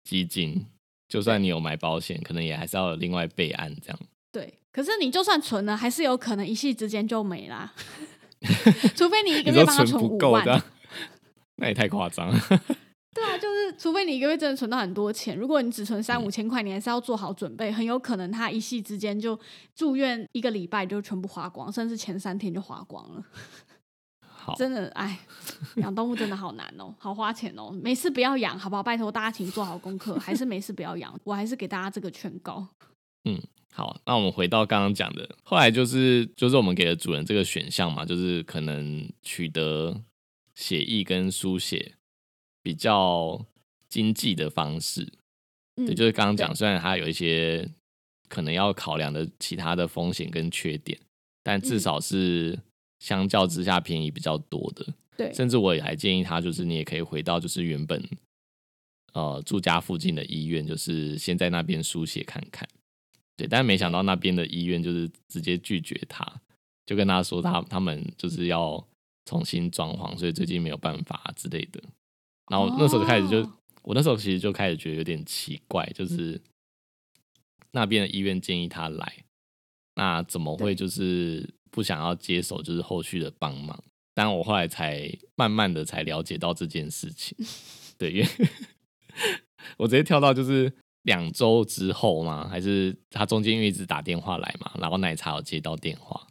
[0.04, 0.64] 基金，
[1.08, 3.98] 就算你有买保险，可能也还是要有另外备案这样。
[4.32, 7.74] 对，可是你就算存了，还是有可能一夕之间就没啦。
[8.96, 10.62] 除非你一个月帮他存五万，
[11.56, 12.32] 那也太夸张。
[13.12, 19.38] 对啊，就是除非你一个月真的存到很多钱，如果你只存三五千块，你还是要做好准备，很有可能他一夕之间就
[19.74, 23.24] 住院一个礼拜就全部花光，甚至前三天就花光了。
[24.20, 25.18] 好，真的，哎，
[25.76, 28.82] 养动物真的好难哦，好花钱哦，没事不要养，好不好？
[28.82, 31.18] 拜托大家，请做好功课，还是没事不要养。
[31.24, 32.66] 我还是给大家这个劝告。
[33.24, 33.40] 嗯。
[33.72, 40.02] 好，那我们回到刚刚讲的，后来就是就是我们给了主人这个选项嘛，就是可能取得
[40.56, 41.94] 血液跟输血
[42.62, 43.44] 比较
[43.88, 45.10] 经济的方式，
[45.76, 47.68] 对，就是刚刚讲，虽然它有一些
[48.28, 50.98] 可能要考量的其他的风险跟缺点，
[51.42, 52.58] 但至少是
[52.98, 54.86] 相较之下便宜比较多的。
[55.16, 58.02] 对，甚至我也还建议他，就是你也可以回到就是原本
[59.12, 62.68] 呃住家附近的医院，就是先在那边输血看看。
[63.36, 66.40] 对，但是没想到那边的医院就是直接拒绝他，
[66.86, 68.86] 就跟他说他他们就是要
[69.24, 71.82] 重新装潢，所以最近没有办法之类的。
[72.50, 73.38] 然后那时候就开始就，
[73.82, 76.38] 我那时候其实就开始觉得有点奇怪，就是
[77.70, 79.24] 那边的医院建议他来，
[79.94, 83.82] 那怎么会就是不想要接手就是后续的帮忙？
[84.12, 87.38] 但我后来才慢慢的才了解到这件事情。
[87.96, 88.28] 对，因为
[89.78, 90.70] 我直接跳到就是。
[91.04, 92.46] 两周之后嘛？
[92.46, 96.26] 还是他中间因为一直打电话来嘛，然后奶茶有接到电话。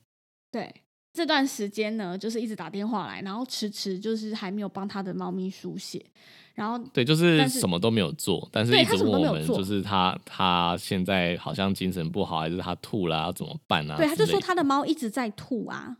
[0.51, 0.71] 对，
[1.13, 6.03] 这段时间呢，就是一直打电话来，然后迟迟就是还没有帮他的猫咪输血，
[6.55, 13.97] 然后对，就是什么都没有做，但是一直问我们，就是他他现在好像精神不好，还是他吐了要怎么办啊？
[13.97, 15.97] 对，他就说他的猫一直在吐啊。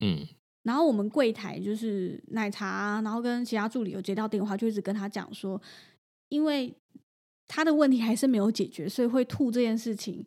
[0.00, 0.26] 嗯，
[0.62, 5.60] 然后我们柜台就是奶茶，然后跟其他助理有接到电话，就一直跟他讲说，
[6.28, 6.74] 因为。
[7.50, 10.22] 他的问题还是没有解决，所以会吐这件事情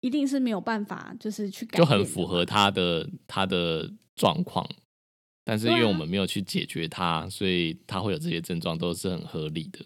[0.00, 4.68] 一定是没有办法，就是去改就很符合他的他的状况。
[5.44, 9.80] 但是因为我们没有去解决它，所以他会有这些症状，都是很合理的。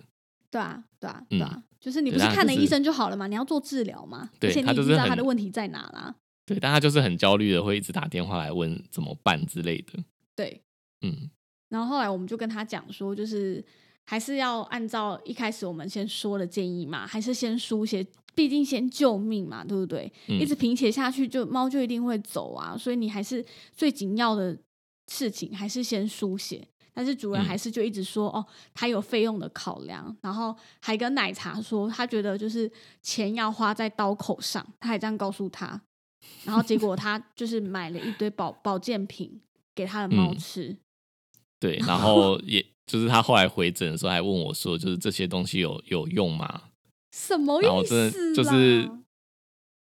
[0.50, 3.28] 对啊，对啊，嗯对啊，就是你不是看了医生就好了嘛？
[3.28, 6.16] 你要做治疗嘛，对而且你已经他就是知道他的问题在哪啦。
[6.44, 10.02] 对，但他就是很焦虑的，会一直打电话来问怎么办之类的。
[10.34, 10.60] 对，
[11.02, 11.30] 嗯，
[11.68, 13.64] 然后后来我们就跟他讲说，就是
[14.04, 18.04] 还是要按照一开始我们先说的建议嘛，还是先书写，
[18.34, 20.10] 毕竟先救命嘛，对不对？
[20.28, 24.56] 嗯一直贫血下去，就猫就一定会走啊，所以你还是最紧要的
[25.08, 26.66] 事情还是先输血。
[26.94, 32.70] 但是主人嗯还是就一直说、哦，他有费用的考量，然后还跟奶茶说，他觉得就是
[33.00, 35.80] 钱要花在刀口上，他还这样告诉他。
[36.44, 39.40] 然后结果他就是买了一堆保 保健品
[39.74, 40.76] 给他的猫嗯吃，
[41.58, 46.64] 对， 然后也就是他后来回诊的时候还问我说，就是这些东西有有用吗？
[47.12, 48.90] 什么意真思的就是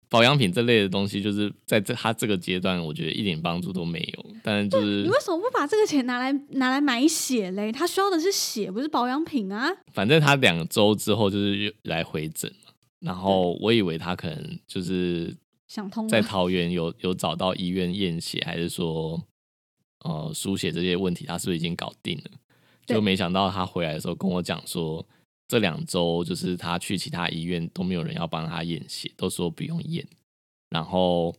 [0.09, 4.27] 保养品这类的东西，就是在这他这个阶段，我觉得一点帮助都没有。
[4.43, 7.71] 但是就是你为什么不把这个钱拿来拿来买血嘞？
[7.71, 9.71] 他需要的是血，不是保养品啊！
[9.93, 15.35] 反正他两周之后就是来回诊嘛，然后我以为他可能就是
[15.69, 19.23] 想通了在桃园有 有找到医院验血，还是说
[20.05, 22.31] 呃输血这些问题，他是不是已经搞定了？
[22.85, 25.07] 就没想到他回来的时候跟我讲说，
[25.49, 30.07] 这两周就是他去其他医院都没有人要帮他验血，都说不用验，
[30.71, 31.35] 然后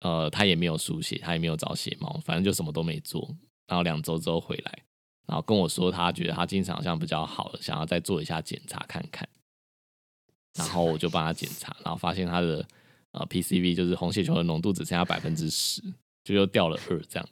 [0.00, 3.34] 呃他也没有输血，他也没有找血猫，反正就什么都没做。
[3.68, 4.82] 然后两周之后回来，
[5.26, 9.28] 然后跟我说他觉得他精神好像比较好了，想要再做一下检查看看。
[10.58, 12.66] 然后我就帮他检查，然后发现他的
[13.12, 15.82] 呃 PCV 就是红血球的浓度只剩下百分之十，
[16.24, 17.28] 就又掉了二这样。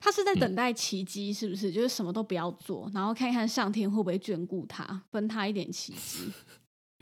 [0.00, 1.70] 他是在嗯等待奇迹，是不是？
[1.72, 6.30] 就是什么都不要做，然后看看上天会不会眷顾他，分他一点奇迹。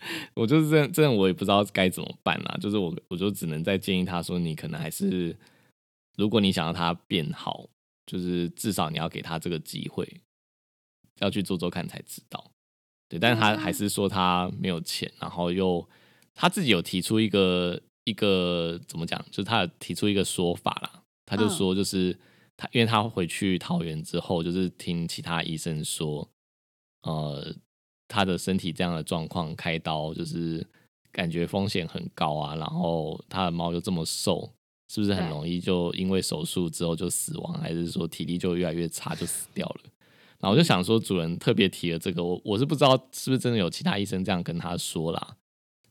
[0.34, 2.58] 我就是这样，这样我也不知道该怎么办啦。
[2.60, 5.36] 就是我，我就只能再建议他说，你可能还是，
[6.16, 7.68] 如果你想要他变好，
[8.06, 10.22] 就是至少你要给他这个机会，
[11.18, 12.50] 要去做做看才知道。
[13.10, 15.86] 对，但是他还是说他没有钱，然后又
[16.34, 22.18] 他自己有提出一个一个怎么讲，就是他有提出一个说法啦，他就嗯说就是
[22.60, 26.28] 他，因为他回去桃园之后，就是听其他医生说，
[27.02, 27.54] 呃，
[28.06, 30.64] 他的身体这样的状况开刀，就是
[31.10, 34.52] 感觉风险很高啊，然后他的猫又这么瘦，
[34.92, 39.80] 是不是很容易就因为手术之后就死亡，还是说体力就越来越差就死掉了？
[40.38, 45.36] 然后我就想说，主人特别提了这个，我我是不知道是不是真的有其他医生这样跟他说啦，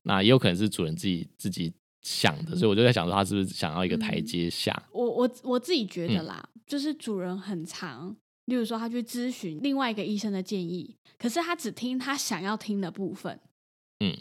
[0.03, 4.83] 那也有可能是主人自己自己想的，所以我就在想说，他是不是想要一个台阶下？
[4.91, 13.39] 我我我自己觉嗯得啦，就是主人很长，例如说他去咨询另外一个医生的建议，可是他只听他想要听的部分。
[13.99, 14.15] 嗯，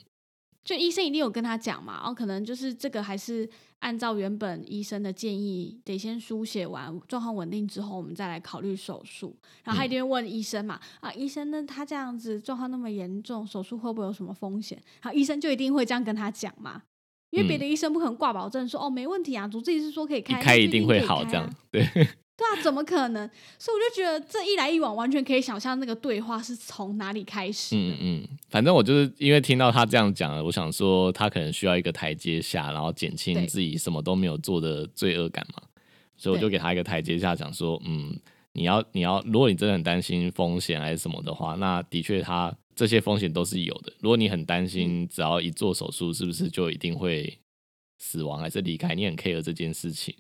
[0.65, 3.49] 就医生一定有跟他讲嘛，哦，可能就是这个还是
[3.79, 9.37] 按照原本医生的建议，得先输血完，状况稳定之后，我们再来考虑手术。
[9.63, 14.77] 然后他一定会问医生嘛，啊，医生呢，他这样子状况那么严重，手术会不会有什么风险？
[15.01, 16.83] 然后医生就一定会这样跟他讲嘛。
[17.31, 21.87] 因为别的医生不可能挂保证说、哦没问题啊，主治医师说可以开，开一定会好，啊这样对。
[22.39, 23.29] 对啊，怎么可能？
[23.59, 27.75] 所以我就觉得这一来一往，完全可以想象那个对话是从哪里开始。
[27.75, 35.61] 嗯嗯，反正我就是因为听到他这样讲了，我想说他可能需要一个台阶下，然后减轻自己什么都没有做的罪恶感嘛，
[36.17, 38.17] 所以我就给他一个台阶下，讲说，嗯，
[38.59, 43.93] 你要你要，如果你真的很担心风险还是什么的话，那的确他这些风险都是有的。
[44.01, 47.39] 如果你很担心，嗯只要一做手术，是不是就一定会
[47.99, 48.97] 死亡还是离开？
[48.97, 50.13] 你很 care 这件事情，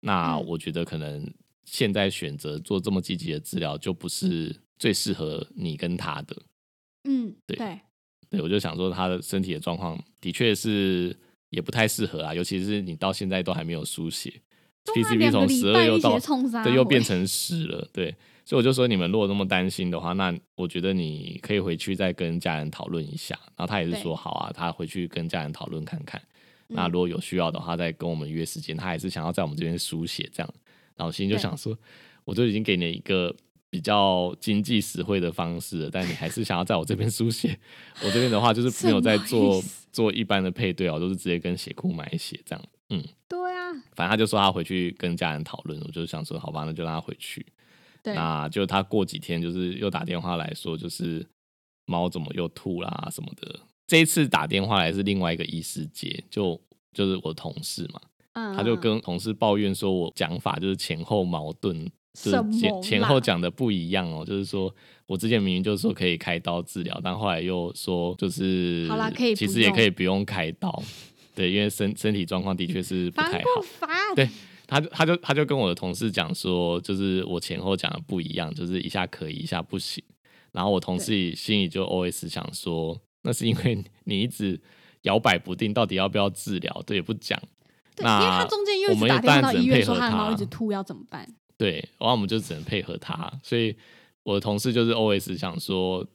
[0.00, 1.32] 那嗯我觉得可能
[1.64, 6.36] 现在选择做这么积极的治疗，就不是最适合你跟他的。
[7.04, 7.80] 嗯，对对
[8.30, 11.16] 对，我就想说他的身体的状况的确是
[11.50, 14.42] 也不太适合啊，尤其是你到现在都还没有输血
[14.94, 16.18] ，PCB 从十二又到
[16.64, 18.14] 对又变成十了，对，
[18.44, 23.38] 所以我就说你们如果那么担心的话，那我觉得你可以回去再跟家人讨论一下。
[23.56, 26.20] 然后他也是说好啊，他回去跟家人讨论看看。
[26.68, 28.76] 那嗯如果有需要的话，再跟我们约时间。
[28.76, 30.54] 他还是想要在我们这边书写这样。
[30.96, 31.76] 然后我心里就想说，
[32.24, 33.34] 我都已经给你一个
[33.70, 37.58] 比较经济实惠的方式了，但你还是想要在我这边 书写。
[38.02, 39.62] 我这边的话就是没有在做
[39.92, 42.64] 做一般的配对哦，都是直接跟血库买血这样。
[42.90, 43.55] 嗯，对啊，
[43.94, 47.44] 反正他就说他回去跟家人讨论，我就想说好吧，那就让他回去。
[48.02, 51.26] 对，那就他过几天就是又打电话来说，就是
[51.86, 53.60] 猫怎么又吐啦什么的。
[53.86, 56.60] 这一次打电话来是另外一个医师接，就
[56.92, 58.00] 就是我同事嘛，
[58.32, 64.24] 嗯，他就跟同事抱怨说我讲法就是前后矛盾，就是前前后讲的不一样哦。
[64.24, 64.74] 就是说
[65.06, 70.82] 我之前明明就是说可以开刀治疗，但后来又说就是好啦可以其实也可以不用开刀，
[71.36, 73.44] 对，因为身身体状况的确是不太好。
[73.56, 73.88] 不烦？
[74.16, 74.28] 对
[74.66, 80.02] 他就他就他就跟我的同事讲说，就是我前后讲的不一样，就是一下可以，一下不行。
[80.50, 84.58] 然后我同事心里就 OS 想说，那是因为你一直
[85.02, 87.38] 摇摆不定，到底要不要治疗，对也不讲。
[87.94, 91.28] 对，因为他那中间又一直打电话到医院说他的猫一直吐，要怎么办？
[91.58, 93.30] 对，然后我们就只能配合他。
[93.42, 93.76] 所以
[94.22, 96.06] 我的同事就是 OS 想说，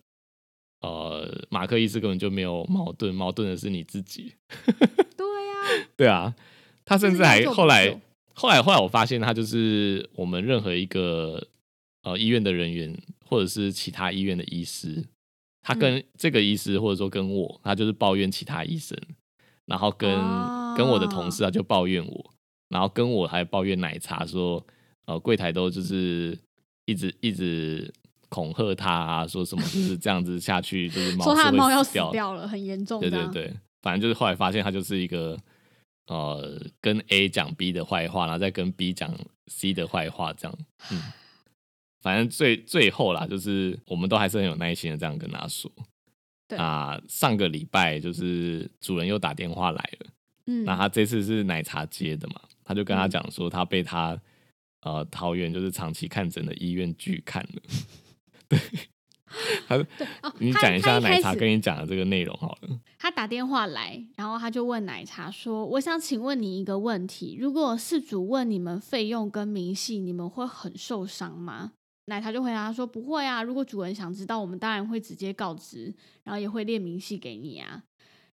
[0.81, 4.33] 呃，马克医师根本就没有矛盾，矛盾的是你自己。
[5.15, 6.35] 对呀、对啊，
[6.83, 8.01] 他甚至还后来
[8.33, 11.47] 后来后来我发现他就是我们任何一个
[12.01, 15.05] 呃医院的人员或者是其他医院的医师，
[15.61, 18.97] 他跟这个医师或者说跟我，他就是抱怨其他医生，
[19.67, 20.09] 然后跟、
[20.75, 22.33] 跟我的同事啊就抱怨我，
[22.69, 24.65] 然后跟我还抱怨奶茶说，
[25.05, 26.35] 呃柜台都就是
[26.85, 27.93] 一直一直。
[28.31, 33.01] 恐吓他啊，说什么就是这样子下去，就是猫说他的猫要死死掉了，很严重。
[33.01, 35.37] 对对对，反正就是后来发现他就是一个
[36.07, 39.13] 呃，跟 A 讲 B 的坏话，然后再跟 B 讲
[39.47, 40.57] C 的坏话，这样。
[40.91, 41.03] 嗯，
[42.01, 45.69] 反正最最后啦，就是我们都还是很有耐心的这样跟他说。
[46.47, 50.07] 对啊，上个礼拜就是主人又打电话来了，
[50.47, 54.19] 嗯，那他这次是奶茶接的嘛，他就跟他讲说他被他
[54.81, 57.61] 呃桃园就是长期看诊的医院拒看了。
[59.69, 59.85] 对，
[60.39, 62.79] 你讲一下奶茶跟你讲的这个内容好了。
[62.99, 71.71] 他打电话来，然后他就问奶茶说：“我想请问你一个问题，如果事主问你们费用跟明细，你们会很受伤吗？”
[72.07, 77.83] 奶茶就回答说：“不会啊，如果主人想知道，我们当然会直接告知，然后也会列明细给你啊。”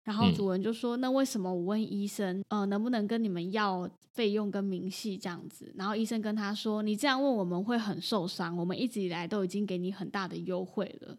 [0.09, 11.15] 然后嗯主人就说：“那为什么我问医生，呃，能不能跟你们要费用跟明细这样子？”然后医生跟他说：“你这样问我们会很受伤，我们一直以来都已经给你很大的优惠了。”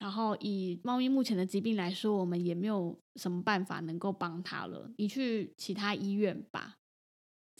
[0.00, 4.90] 然后以猫咪目前的疾病来说，我们也没有什么办法能够帮它了。
[4.96, 6.74] 你去其他医院吧，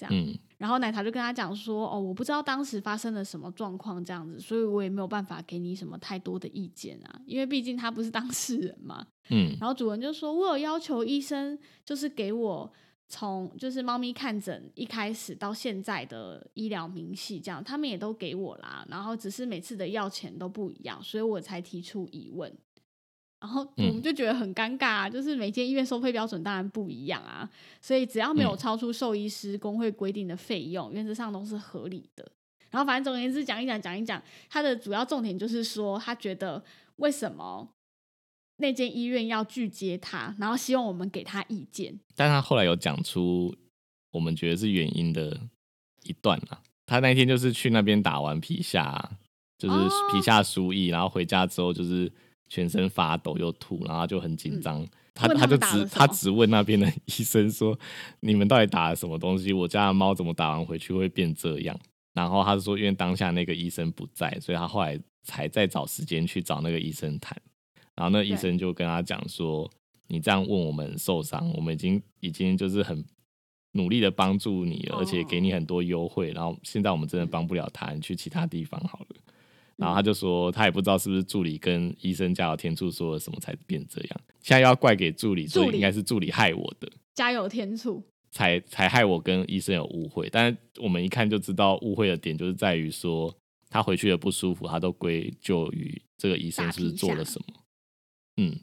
[0.09, 0.26] 这样。
[0.26, 12.72] 嗯然后奶茶就跟他讲说：“哦，我不知道当时发生了什么状况，这样子，所以我也没有办法给你什么太多的意见啊， 因为毕竟他不是当事人嘛。”嗯然后主人就说：“我有要求医生，就是给我
[13.09, 18.86] 从就是猫咪看诊一开始到现在的医疗明细，这样他们也都给我啦。
[18.88, 22.57] 然后只是每次的药钱都不一样，所以我才提出疑问。
[23.43, 27.49] 然后我们嗯就觉得很尴尬、啊，就是每间医院收费标准当然不一样啊，
[27.80, 32.30] 所以只要没有嗯超出兽医师工会规定的费用，原则上都是合理的。
[32.70, 36.62] 然后反正总而言之讲一讲讲一讲，他的主要重点就是说，他觉得
[36.97, 37.68] 为什么
[38.59, 41.99] 那间医院要拒接他，然后希望我们给他意见。
[42.14, 43.53] 但他后来有讲出
[44.12, 45.38] 我们觉得是原因的
[46.05, 46.62] 一段啊。
[46.86, 49.18] 他那天就是去那边打完皮下，
[49.59, 52.11] 就是哦皮下输液，然后回家之后就是
[52.53, 54.86] 全身发抖又吐，然后就很紧张。
[55.14, 57.78] 他嗯他他就只他只问那边的 医生说
[58.20, 59.55] ：“你们到底打了什么东西？
[59.55, 61.74] 我家的猫怎么打完回去会变这样？”
[62.12, 67.34] 然后他就说，因为当下那个医生不在，所以他后来才再找时间去找那个医生谈。
[67.94, 69.70] 然后那医生就跟他讲说
[70.09, 73.03] ：“你这样问我们受伤，我们已经已经就是很
[73.72, 76.32] 努力的帮助你了，而且给你很多优惠。
[76.32, 79.16] 然后现在我们真的帮不了他，你去其他地方好了。”
[79.82, 86.90] 然后他就说，他也不知道是不是助理跟医生加有天助说了什么才变这样，现在又要怪给助理，所以应该是助理害我的。
[87.14, 93.34] 加油天醋，才才害我跟医生有误会，但是我们一看就知道误会的点就是在于说
[93.68, 97.54] 他回去的不舒服，他都归咎于这个医生是不是做了什么？
[98.36, 98.56] 嗯，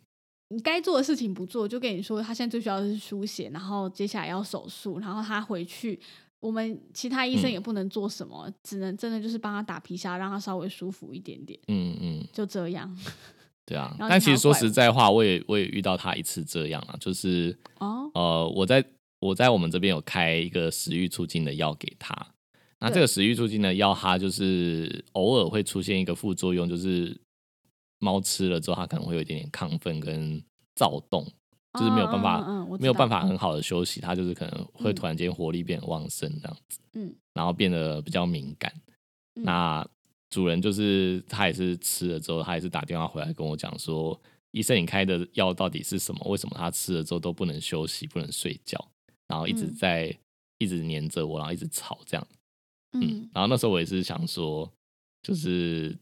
[0.50, 6.00] 你该做的事情不做，就跟你说他现在最需要的是输血，然后接下来要手术，然后他回去。
[6.40, 12.98] 我们其他医生嗯也不能做什么，只能真的就是帮他打皮下，让他稍微舒服一点点，嗯嗯，就这样。
[13.66, 13.96] 对啊。
[14.00, 18.84] 但其实说实在话，我也我也遇到他一次这样啊，就是哦，呃，我在
[19.20, 22.16] 我在我们这边有开一个食欲促进的药给他。
[22.82, 27.20] 那这个食欲促进的药，它就是偶尔会出现一个副作用，就是
[28.00, 30.42] 猫吃了之后，它可能会有一点点亢奋跟
[30.76, 31.30] 躁动，
[31.74, 38.72] 就是没有办法嗯嗯嗯没有办法很好的休息，他就是可能会嗯突然间活力变旺盛这样子，嗯，然后变得比较敏感。
[39.36, 39.88] 嗯那
[40.30, 44.20] 主人就是他也是吃了之后，他也是打电话回来跟我讲说，
[44.52, 46.22] 医生你开的药到底是什么？
[46.30, 48.78] 为什么他吃了之后都不能休息，不能睡觉，
[49.28, 50.16] 然后一直嗯在、
[50.60, 52.28] 一直黏着我，然后一直吵这样。
[52.94, 54.72] 嗯嗯，然后那时候我也是想说，
[55.24, 55.98] 就是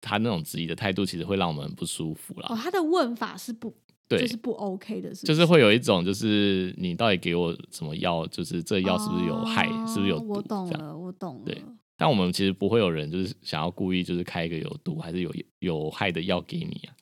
[0.00, 2.46] 他那种质疑的态度，其实会让我们很不舒服啦。
[2.50, 3.74] 哦，他的问法是不，
[4.06, 8.26] 对，就是不 OK 的，就是会有一种，就是你到底给我什么药？
[8.26, 9.66] 就是这药是不是有害？
[9.86, 10.34] 是不是有毒？
[10.34, 10.70] 哦我懂。
[10.70, 11.42] 了，我懂了。
[11.46, 11.62] 对
[11.96, 16.94] 但我们其实不会有人就是想要故意就是开一个有毒还是有有害的药给你啊。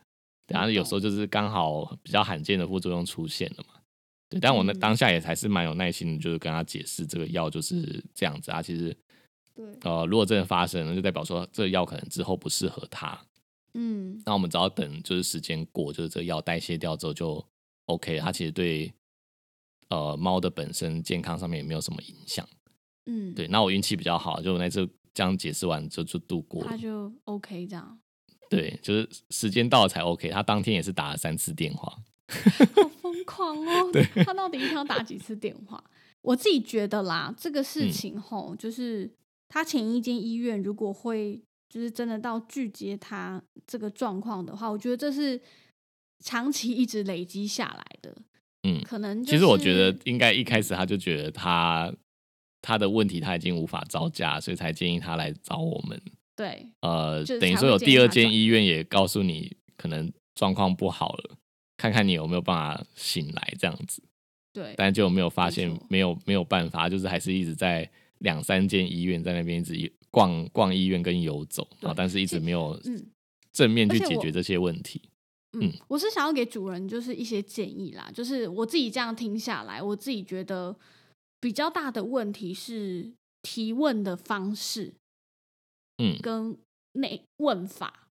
[0.49, 3.81] 然后有时候就是刚好比较罕见的副作用出现了嘛，
[4.29, 8.61] 对，但我那嗯当下也还是蛮有耐心的，就是跟他解释这个药就是这样子啊。
[8.61, 8.95] 其实
[9.55, 13.19] 对，呃，如果真的发生了，就代表说这个药可能之后不适合他。
[13.75, 17.45] 嗯那我们只要等就是时间过，就是这个药代谢掉之后就
[17.87, 18.23] OK 了。
[18.23, 18.93] 它其实对
[19.89, 22.47] 呃猫的本身健康上面也没有什么影响。
[23.07, 26.69] 嗯，对，那我运气比较好，就我那次这样解释完就就度过了。
[26.69, 27.99] 他就 OK 这样，
[28.49, 30.29] 对，就是时间到了才 OK。
[30.31, 31.99] 他当天也是打了三次电话。
[32.29, 33.91] 好 疯狂哦！
[34.25, 35.83] 他到底一天要打几次电话？
[36.23, 39.13] 我自己觉得啦，这个事嗯情吼，就是
[39.49, 41.43] 他前一间医院如果会
[41.73, 45.41] 就是真的到拒接他这个状况的话，我觉得这是
[46.23, 48.15] 长期一直累积下来的，
[48.65, 51.91] 嗯，可能、其实我觉得应该一开始他就觉得他
[52.61, 55.99] 他的问题他已经无法招架，所以才建议他来找我们。
[56.37, 61.37] 对呃，等于说有第二间医院也告诉你可能状况不好了，
[61.79, 64.03] 看看你有没有办法醒来这样子。
[64.53, 69.75] 对但就没有发现没有没有办法，就是还是一直在两三间医院在那边一直
[70.13, 73.05] 逛逛医院跟游走，啊但是一直没有嗯
[73.53, 75.03] 正面去解决这些问题。
[75.55, 80.75] 嗯，我是想要给主人就是一些建议啦，就是我自己这样听下来，我自己觉得
[81.41, 84.95] 比较大的问题是提问的方式
[85.99, 86.57] 嗯，跟
[86.93, 88.09] 内问法，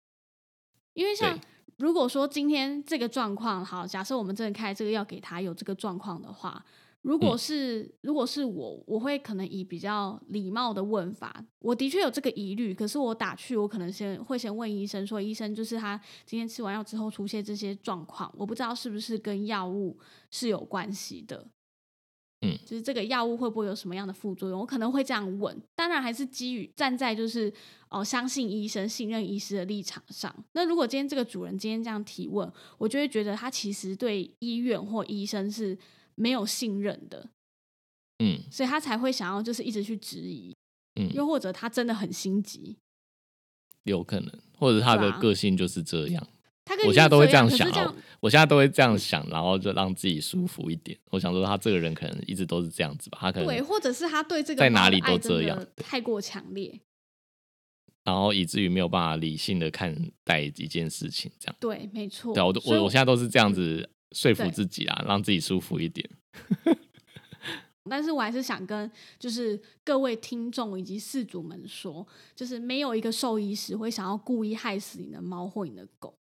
[0.93, 1.39] 因为像
[1.79, 6.63] 如果说今天这个状况好，假设我们真的开这个药给他有这个状况的话，
[7.03, 19.99] 如果嗯是、如果是我，我会可能以比较礼貌的问法，我的确有这个疑虑，可是我打去，我可能先会先问医生说，医生就是他今天吃完药之后出现这些状况，我不知道是不是跟药物
[20.31, 21.47] 是有关系的。
[22.43, 24.61] 嗯就是这个药物会不会有什么样的副作用？
[24.61, 27.53] 我可能会这样问，当然还是基于站在就是
[27.91, 30.35] 哦相信医生、信任医师的立场上。
[30.53, 35.77] 那如果今天这个主人今天这样提问，我就会觉得他其实对医院或医生是
[36.21, 37.31] 没有信任的，
[38.19, 40.55] 嗯所以他才会想要就是一直去质疑，
[41.01, 42.77] 嗯，又或者他真的很心急。
[43.85, 46.27] 有可能，或者他的个性就是这样。
[46.67, 50.97] 他跟我现在都会这这样想哦可是这样，我现在都会这样想，然后就让自己舒服一点。
[51.11, 56.79] 我想说，他这个人可能一直都是这样子吧，他可能对，能，或者是他对这个在哪里都这样太过强烈。
[58.05, 59.95] 然后以至于没有办法理性的看
[60.25, 61.57] 待一件事情，这样。
[61.59, 62.33] 对，没错。
[62.35, 66.09] 对啊，我我我现在都是这样子说服自己啊，让自己舒服一点。
[67.89, 68.89] 但是我还是想跟
[69.19, 72.07] 就是各位听众以及饲主们说，
[72.37, 76.15] 就是没有一个兽医师会想要故意害死你的猫或你的狗，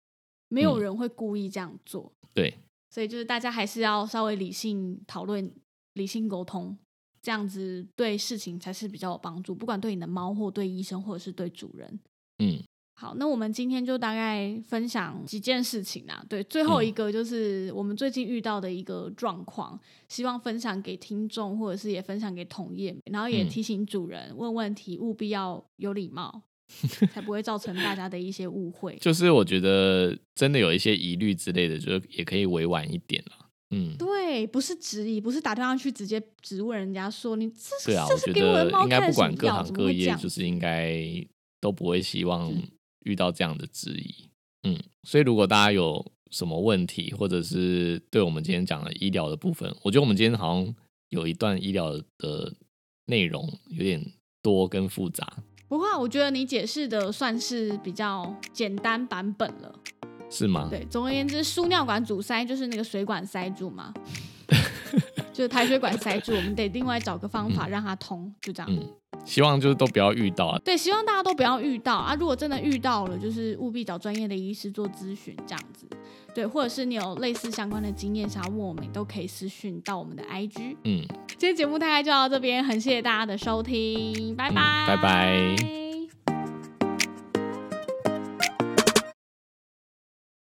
[0.49, 2.11] 没有嗯人会故意这样做。
[2.33, 2.55] 对，
[2.91, 5.53] 所以就是大家还是要稍微理性讨论、
[5.95, 6.79] 理性沟通，
[7.21, 12.01] 这样子对事情才是比较有帮助，不管对你的猫或对医生或者是对主人。
[12.39, 12.63] 嗯，
[13.01, 16.21] 好，那我们今天就大概分享几件事情啦。
[16.29, 19.79] 对，最后嗯一个就是我们最近遇到的一个状况，
[20.09, 26.43] 希望分享给听众，或者是也分享给同业，然后也嗯提醒主人问问题务必要有礼貌，
[27.15, 28.97] 才不会造成大家的一些误会。
[29.01, 33.47] 就是我觉得真的有一些疑虑之类的，就是也可以委婉一点了。
[33.71, 41.01] 嗯，对，不是质疑，不是打电话去直接质问人家说你这对啊，这是给我的得应该猫看什不管各么药怎么行各业，会这样就是应该
[41.61, 42.63] 都不会希望嗯
[43.01, 44.29] 遇到这样的质疑。
[44.63, 50.75] 嗯，所以如果大家有什么问题，或者是对我们今天讲的医疗的部分，我觉得我们今天好像
[51.11, 52.53] 有一段医疗的
[53.07, 54.05] 内容有点
[54.43, 55.27] 多跟复杂，
[55.69, 59.75] 不过啊我觉得你解释的算是比较简单版本了。
[60.31, 60.69] 是吗？
[60.71, 63.95] 对，总而言之，输尿管阻塞就是那个水管塞住嘛，
[65.33, 68.71] 就是排水管塞住，我们得另外找个方法让它通，就这样。
[68.71, 68.89] 嗯，
[69.25, 70.59] 希望就是都不要遇到啊。
[70.65, 72.15] 对，希望大家都不要遇到啊！
[72.15, 75.87] 如果真的遇到了，就是务必找专业的医师做咨询，这样子。
[76.35, 80.77] 对，或者是你有类似相关的经验想要问我们，都可以私讯到我们的 IG。
[80.85, 85.88] 嗯，今天节目大概就到这边，很谢谢大家的收听，拜嗯拜，拜拜。